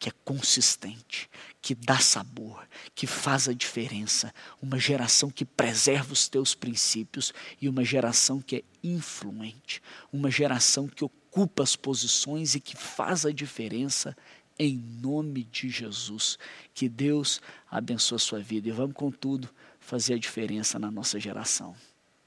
que 0.00 0.08
é 0.08 0.12
consistente, 0.24 1.28
que 1.60 1.74
dá 1.74 1.98
sabor, 1.98 2.66
que 2.94 3.06
faz 3.06 3.50
a 3.50 3.52
diferença, 3.52 4.32
uma 4.60 4.78
geração 4.78 5.30
que 5.30 5.44
preserva 5.44 6.14
os 6.14 6.26
teus 6.26 6.54
princípios 6.54 7.34
e 7.60 7.68
uma 7.68 7.84
geração 7.84 8.40
que 8.40 8.56
é 8.56 8.62
influente, 8.82 9.82
uma 10.10 10.30
geração 10.30 10.88
que 10.88 11.04
ocupa 11.04 11.62
as 11.62 11.76
posições 11.76 12.54
e 12.54 12.60
que 12.60 12.74
faz 12.74 13.26
a 13.26 13.30
diferença 13.30 14.16
em 14.58 14.74
nome 14.74 15.44
de 15.44 15.68
Jesus. 15.68 16.38
Que 16.72 16.88
Deus 16.88 17.42
abençoe 17.70 18.16
a 18.16 18.18
sua 18.18 18.40
vida 18.40 18.68
e 18.68 18.72
vamos, 18.72 18.96
contudo, 18.96 19.50
fazer 19.78 20.14
a 20.14 20.18
diferença 20.18 20.78
na 20.78 20.90
nossa 20.90 21.20
geração. 21.20 21.76